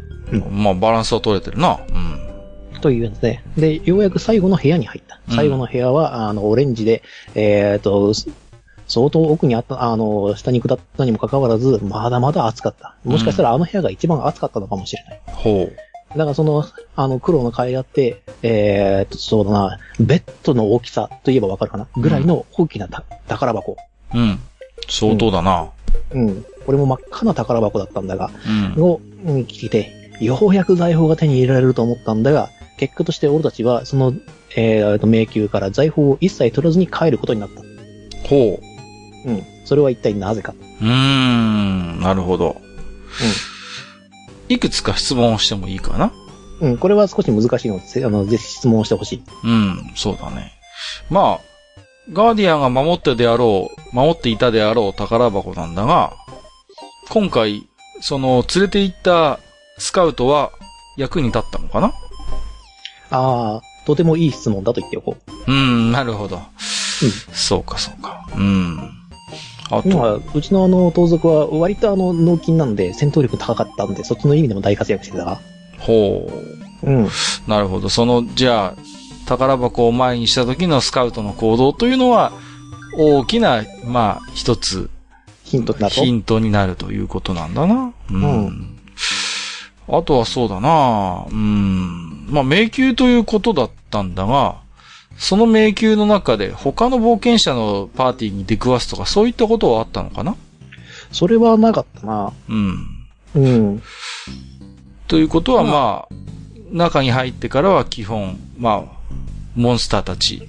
[0.51, 1.80] まあ、バランスは取れてるな。
[1.89, 2.32] うん。
[2.84, 3.41] というやつで。
[3.57, 5.15] で、ようやく最後の部屋に入った。
[5.29, 7.01] うん最後の部屋は、あの、オレンジで、
[7.34, 8.27] えっ、と、す
[8.89, 12.97] 相当奥にあった、あの、下に下ったにもかかわらず、まだまだ暑かった。
[13.05, 15.21] もしかしたらあの部屋が一番暑かったのかもしれない。
[15.27, 15.69] ほ
[16.09, 16.65] だからその、
[16.97, 21.88] あの、黒の階あって、えー、と、そうだな、ベッドの大きさといえばわかるかな？
[21.95, 23.77] ぐらいの大きなた宝箱。
[24.13, 24.17] う。
[24.17, 24.39] うん。
[24.89, 25.69] 相当だな。
[26.11, 26.45] うん。
[26.65, 28.29] これも真っ赤な宝箱だったんだが、
[28.75, 28.84] うん。
[28.84, 34.13] を、うん、聞いて、ようやく財宝が手に入れられると思ったんだが、結果として俺たちは、その、
[34.55, 37.61] えーと、迷宮から財宝を一切取らずに帰ることになった。
[38.28, 38.59] ほ
[39.26, 39.43] うん。
[39.65, 40.53] それは一体なぜか。
[40.53, 40.55] う。
[40.86, 42.61] うーん、なるほど。
[44.49, 46.11] いくつか質問をしてもいいかな？
[46.61, 46.71] うん。
[46.71, 46.78] うん。
[46.78, 49.24] これは少し難しいので、せあの、ぜひ質問をしてほしい。
[49.43, 50.51] うん、そうだね。
[51.09, 51.39] まあ、
[52.11, 56.13] ガーディアンが守ってであろう、守っていたであろう宝箱なんだが、
[57.09, 57.67] 今回、
[58.01, 59.39] その、連れて行った
[59.78, 60.51] スカウトは
[60.97, 61.93] 役に立ったのかな？
[63.14, 65.51] ああ、とてもいい質問だと言っておこう。
[65.51, 66.41] うん、なるほど。
[67.32, 68.26] そうか、そうか。
[68.36, 68.80] うん。
[69.70, 75.39] あと、今、うちのあの、盗賊は割とあの、脳筋なんで戦闘力高かったんで、そっちの意味でも大活躍してたな。
[75.80, 76.28] ほ
[76.84, 76.89] う。
[76.89, 77.07] うん。
[77.47, 77.89] なるほど。
[77.89, 78.82] その、じゃあ、
[79.28, 82.32] 宝箱を前にした時のスカウトの行動というのは、
[82.97, 84.89] 大きな、まあ、一つ、
[85.43, 86.01] ヒントになると。
[86.01, 87.93] ヒントになるということなんだな。
[88.09, 88.24] うん。
[88.24, 88.72] うん
[89.88, 91.25] あとはそうだな。
[91.29, 92.27] うん。
[92.29, 94.61] まあ、迷宮ということだったんだが、
[95.17, 100.36] その迷宮の中で他の冒険者のパーティーに出くわすとかそういったことはあったのかな？
[101.11, 102.34] それはなかったな。
[102.49, 102.88] うん。
[103.36, 103.81] うん。
[105.07, 106.15] ということはままあ、
[106.71, 109.13] 中に入ってからは基本、まあ、
[109.55, 110.41] モンスターたち。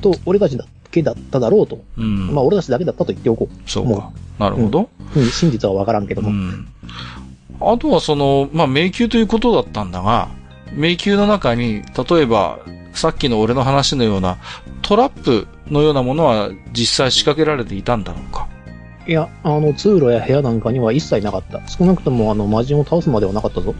[0.00, 1.84] と、俺たちだけだっただろうと。
[1.96, 2.34] うん。
[2.34, 4.12] まあ、俺たちだけだったと言っておこそうかも。
[4.38, 4.90] なるほど。
[5.14, 5.20] う。
[5.20, 6.30] うん、真実はわからんけども。
[6.30, 6.66] うん。
[7.70, 10.28] あとはその、まあ、迷宮ということだったんだが、
[10.72, 12.58] 迷宮の中に、例えば、
[12.94, 14.38] さっきの俺の話のような、
[14.82, 18.48] トラップのようなものは実際仕掛けられていたんだろうか？
[19.06, 21.60] いや、あの、通路や部屋なんかには一切なかった。
[21.68, 23.74] 少なくとも、あの、魔人を倒すまではなかったぞ。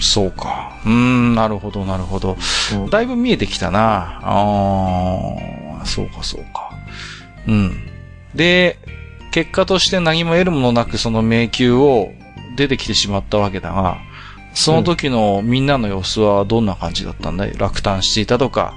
[0.00, 0.72] そうか。
[0.84, 2.36] うーん、なるほど、なるほど。
[2.74, 2.90] うん。
[2.90, 4.20] だいぶ見えてきたな。
[4.22, 6.70] ああ、そうか、そうか。
[7.46, 7.88] うん。
[8.34, 8.78] で、
[9.30, 12.12] 結果として何も得るものなくその迷宮を
[12.56, 13.98] 出てきてしまったわけだが、
[14.54, 17.56] その時のみんなの様子はどんな感じだったんだい？
[17.56, 18.74] 落胆していたとか、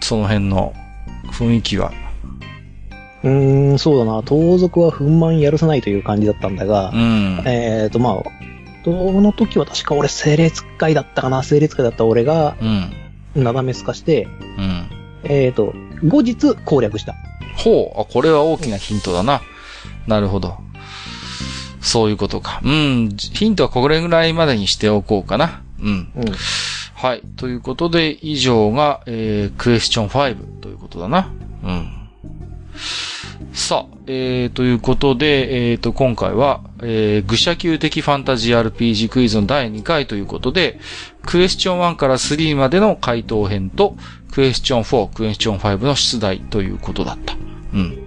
[0.00, 0.74] その辺の
[1.32, 1.92] 雰囲気は？
[3.22, 4.22] うーん、そうだな。
[4.22, 7.42] 盗賊は憤懣やるさないという感じだったんだがう、ん。
[7.46, 8.22] えーと、まあ、
[8.84, 11.42] その時は確か俺、整列会だったかな？
[11.42, 13.42] 整列会だった俺が、うん。
[13.42, 14.28] なだめすかして、
[14.58, 14.90] うん。
[15.24, 15.72] えーと、
[16.04, 17.14] 後日攻略した。
[17.56, 18.00] ほう。
[18.00, 19.40] あ、これは大きなヒントだな。
[20.06, 20.58] なるほど。
[21.86, 22.60] そういうことか。
[22.64, 23.16] うん。
[23.16, 25.62] ヒントはこれぐらいまでにしておこうかな。
[25.80, 25.86] うん。
[26.16, 26.24] うん。
[26.94, 27.22] はい。
[27.36, 31.30] ということで、以上が、えー、クエスチョン5ということだな。
[31.62, 31.88] うん。
[33.52, 40.80] さあ、えー、ということで、えーと、今回は、えー、愚者級的ファンタジー RPG クイズの第2回ということで、
[41.22, 43.96] クエスチョン1から3までの回答編と、
[44.32, 47.36] クエスチョン4、クエスチョン5の出題ということだった。
[47.74, 48.05] うん。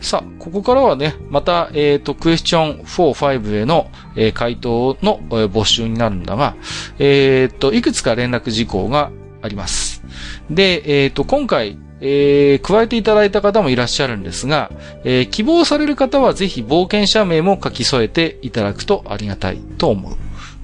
[0.00, 6.56] さあ、ここからはね、また、えっ、と、クエスチョン4、5への、えー回答の、えー募集になるんだが、
[6.98, 9.10] えっ、と、いくつか連絡事項が
[9.42, 10.02] あります。
[10.50, 14.70] で、えっ、と、今回、えー加えていただいた方もいらっしゃるんですが、
[15.04, 20.16] えー希望される方はぜひ冒険者名も書き添えていただくとありがたいと思う。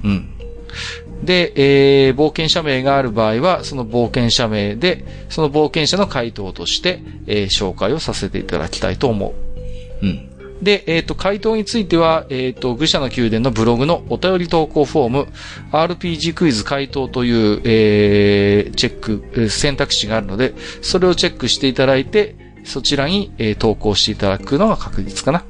[0.04, 0.31] うん。
[1.22, 1.52] で、
[2.06, 10.06] えー冒険者名がある場合は、その冒険者名で、その冒険者の回答として、えー紹介をさせていただきたいと思う。
[10.06, 10.28] うん。
[10.62, 15.28] で、えっ、と、回答については、えっ、と、愚者の宮殿のブログのお便り投稿フォーム、
[15.72, 25.44] RPG クイズ回答という、えーチェック、えー選択肢があるので、それをチェックしていただいて、そちらに、えー投稿していただくのが確実かな。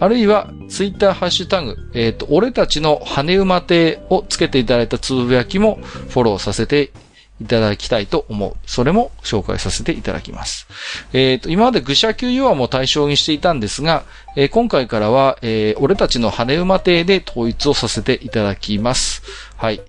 [0.00, 5.76] あるいは、ツイッターハッシュタグ、えっ、と、俺たちの羽馬亭をつけていただいたつぶやきも
[6.08, 6.90] フォローさせて
[7.38, 8.56] いただきたいと思う。
[8.66, 10.66] それも紹介させていただきます。
[11.12, 14.04] えっ、と、今まで愚者級ヨアも対象にしていたんですが、
[14.36, 19.22] えー今回からは、えー俺たちの羽馬亭で統一をさせていただきます。
[19.56, 19.82] はい。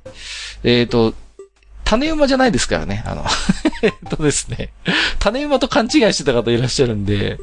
[0.65, 1.13] えっ、と、
[1.91, 3.03] 種馬じゃないですからね。
[3.05, 3.25] あの、
[3.83, 4.69] えっとですね。
[5.19, 7.37] 種馬と勘違いしてた方いらっしゃるんで、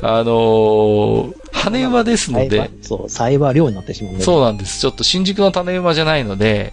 [0.00, 4.24] あのー羽馬ですのでそう、サイバー量になってしまうんで。
[4.24, 4.80] そうなんです。
[4.80, 6.72] ちょっと新宿の種馬じゃないので、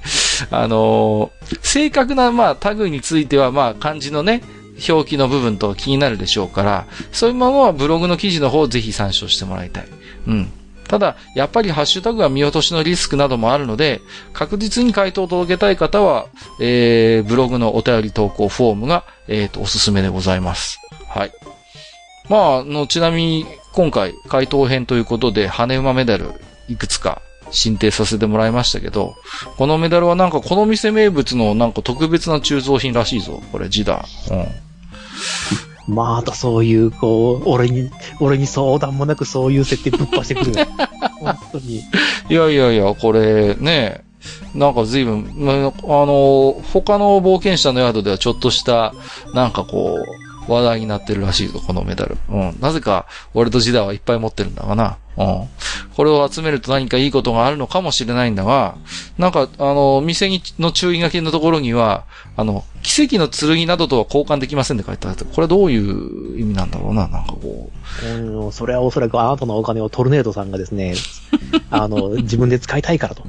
[0.52, 4.42] あのー正確な、まあ、タグについては、まあ、漢字のね、
[4.88, 9.88] 表記の部分と気になるでしょうから、そういうものはブログの記事の方をぜひ参照してもらいたい。
[10.28, 10.52] うん。
[10.88, 14.02] ただ、やっぱりハッシュタグは見落としのリスクなどもあるので、
[14.34, 16.28] 確実に回答を届けたい方は、
[16.60, 20.80] えー、ブログのお便り投稿フォームが、えーと、おすすめでございます。
[21.08, 21.32] はい。
[22.30, 26.32] まあ、あの、ちなみに、今回、回答編ということで、羽馬メダル、
[26.68, 27.22] いくつか、
[27.52, 29.16] 申請させてもらいましたけど、
[29.58, 33.42] このメダルはなんかこの店名物のなんか特別な鋳造品らしいぞ。
[33.52, 34.06] これ字だ。
[34.32, 34.48] うん。
[35.88, 40.54] またそういう、こう、俺に、俺に相談もなくそういう設定ぶっぱしてくる。
[41.20, 41.82] 本当に。
[42.30, 44.04] いやいやいや、これね、
[44.54, 48.94] なんか随分、まあの、他の冒険者の宿ではちょっとした、
[49.34, 52.18] なんかこう、話題になってるらしいぞ、このメダル。
[52.30, 52.58] うん。
[52.60, 54.98] なぜか、俺とジダはいっぱい持ってるんだがな。
[55.18, 55.48] うん。
[55.96, 58.78] これを集めると何かいいことがあるのかもしれないんだが、
[59.18, 67.70] なんか、あの、店にの注意書きのところには、あの、奇跡の剣などとは交換できませんって書いてあって、これはどういう意味なんだろうな、なんかこ
[68.06, 70.96] うん、それはおそらくあなたのお金をトルネードさんがですね、
[71.72, 73.24] あの、自分で使いたいからと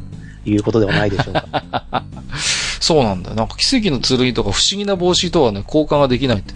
[0.45, 1.47] いうことではないでしょうか。
[1.53, 2.19] う。
[2.81, 3.37] そうなんだよ。
[3.37, 6.55] なんか奇跡の剣とか不思議な帽子とはね、交換ができないって。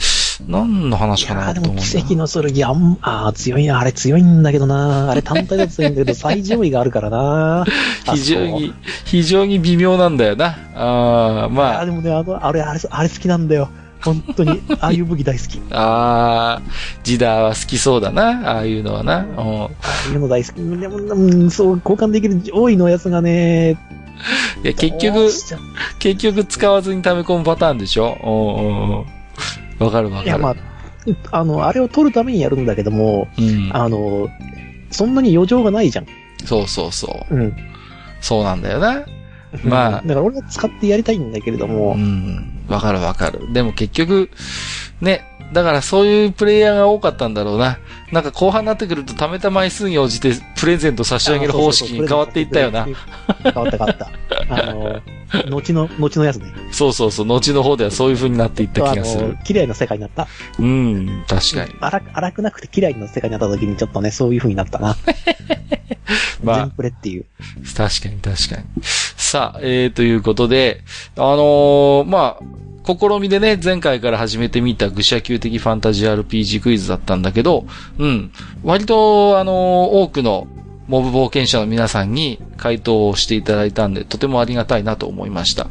[0.49, 7.63] 何の話かなと思うんだも奇跡の剣、あん、あー強いな、あれ強いんだけどな、あれ単体だと強いんだけど、最上位があるからな。
[7.63, 7.65] あ
[8.15, 8.75] 非常に、
[9.05, 10.57] 非常に微妙なんだよな。
[10.75, 13.69] ああ、まああー、でもね、あの、あれ、あれ、あれ好きなんだよ。
[14.05, 15.61] 本当に、 ああいう武器大好き。
[15.71, 16.63] ああ、
[17.05, 18.57] ジダーは好きそうだな。
[18.57, 19.19] ああいうのはな。
[19.19, 19.69] うんあ
[20.09, 20.57] あいうの大好き。
[20.57, 23.77] でも、うん、そう、交換できる上位のやつがね、
[24.63, 25.31] いや、結ど局
[25.99, 29.22] 結局使わずに溜め込むパターンでしょうんうんうん。
[29.83, 30.29] わかるわかる。
[30.29, 30.57] いや、まあ、
[31.31, 33.71] あの、あれを取るためにやるんだけども、うん。
[33.73, 34.29] あの、
[34.91, 36.07] そんなに余剰がないじゃん。
[36.45, 37.35] そうそうそう。
[37.35, 37.57] うん。
[38.21, 39.05] そうなんだよな。
[39.65, 42.65] まあだから俺は使ってやりたいんだけれどうも、ん。
[42.69, 43.53] わかるわかる。
[43.53, 44.31] でも結局、
[45.01, 47.79] ね、だからそういうプレイヤーが多かったんだろうな。
[48.13, 52.85] なんか後半になってくると貯めた枚数に応じてプレゼント差し上げる方式に変わっていったよな。。
[52.85, 52.95] 変
[53.55, 54.11] わった 変わった。
[54.51, 55.01] あの、
[55.51, 56.53] 後の、後のやつね。
[56.71, 57.27] そうそうそう。
[57.27, 60.29] 後の方ではそういう風になっていったあ気がするの。、綺麗な世界になった。
[60.59, 61.25] うん。
[61.27, 61.75] 確かに。
[61.81, 64.95] 荒く荒くなくて綺麗な世界になった時にちょっとね、そういう風になったな。
[66.45, 67.25] まあ全プレっていう。
[67.75, 68.65] 確かに確かに。
[68.83, 70.83] さあ、えー、ということで、
[71.17, 72.45] あのーまあ、
[72.85, 77.65] 試みでね、前回から始めてみた愚者級的ファンタジー RPG クイズだったんだけど、
[78.03, 78.33] うん。
[78.65, 80.49] 割と、あの多くの
[80.89, 85.69] モブ冒険者の皆さんに回答をしていただいたんで、とてもありがたいなと思いました。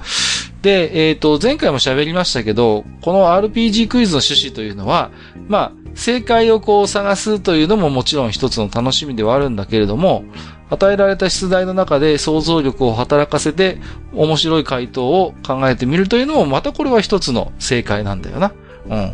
[0.61, 5.11] で、えっ、と、前回も喋りましたけど、この RPG クイズの趣旨というのは、
[5.49, 10.23] まあ、正解をこう探すというのももちろん一つの楽しみではあるんだけれども、
[10.69, 13.81] 与えられた出題の中で想像力を働かせて
[14.13, 18.53] 面白い回答を考えてみるというのもまたこれは一つの正解なんだよな。
[18.89, 19.13] うん。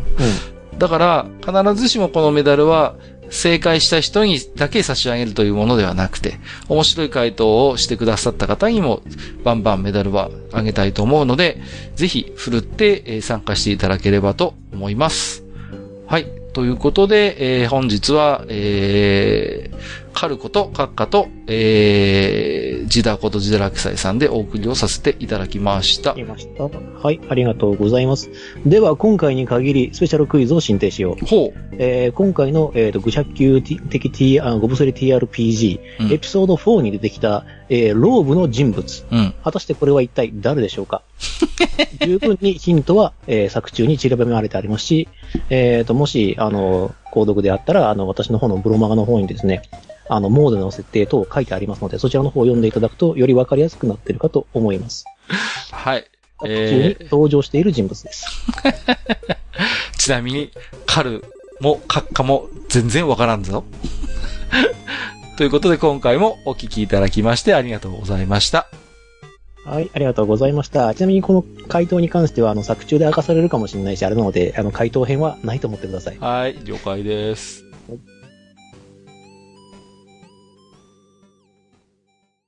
[0.78, 2.94] だから必ずしもこのメダルは
[3.30, 9.02] 正解した人にだけ差し上げるというものではなくて、面白い回答をしてくださった方にも
[9.44, 11.60] バンバンメダルはあげたいと思うので、
[11.94, 15.44] ぜひ振るって参加していただければと思います。
[16.06, 16.26] はい。
[16.54, 26.14] ということで、えー本日は、えー、カルコとカッカと、えー、ジダことジダラキサイさんでお送りをさせていただきました。
[26.18, 26.64] いました。
[26.64, 28.28] はい、ありがとうございます。
[28.66, 31.24] では、今回に限り、スペシャルクイズを進呈しよう。
[31.24, 39.06] ほえー今回の、えーと、愚者級的 T、あゴブソリ TRPG、うんエピソード4に出てきた、えーローブの人物。
[39.12, 39.16] う。
[39.16, 39.34] うん。
[39.44, 41.02] 果たしてこれは一体誰でしょうか？
[42.04, 45.06] 十分にヒントは、えー作中に散りばめられてありますし、
[45.48, 49.62] えーと、もし、あの、購読であったら、あの、私の方のブロマガの方にですね、
[50.08, 55.04] あの、モードの設定等書いてありますので、そちらの方を読んでいただくと、よりわかりやすくなっているかと思います。
[55.70, 56.06] はい。
[56.40, 58.26] 作中に登場している人物です。
[59.98, 60.50] ちなみに、
[60.86, 61.24] カル
[61.60, 63.64] もカッカも全然わからんぞ。
[65.36, 68.68] ということで今回もお聞きいただきましてありがとうございました。
[69.64, 70.94] はい、ありがとうございました。
[70.94, 76.18] ちなみにこの回答に関しては、あの、作中で明かされるかもしれないし、あれなので、あの、回答編はないと思ってください。
[76.18, 77.60] はい、了解です。
[77.60, 77.67] はい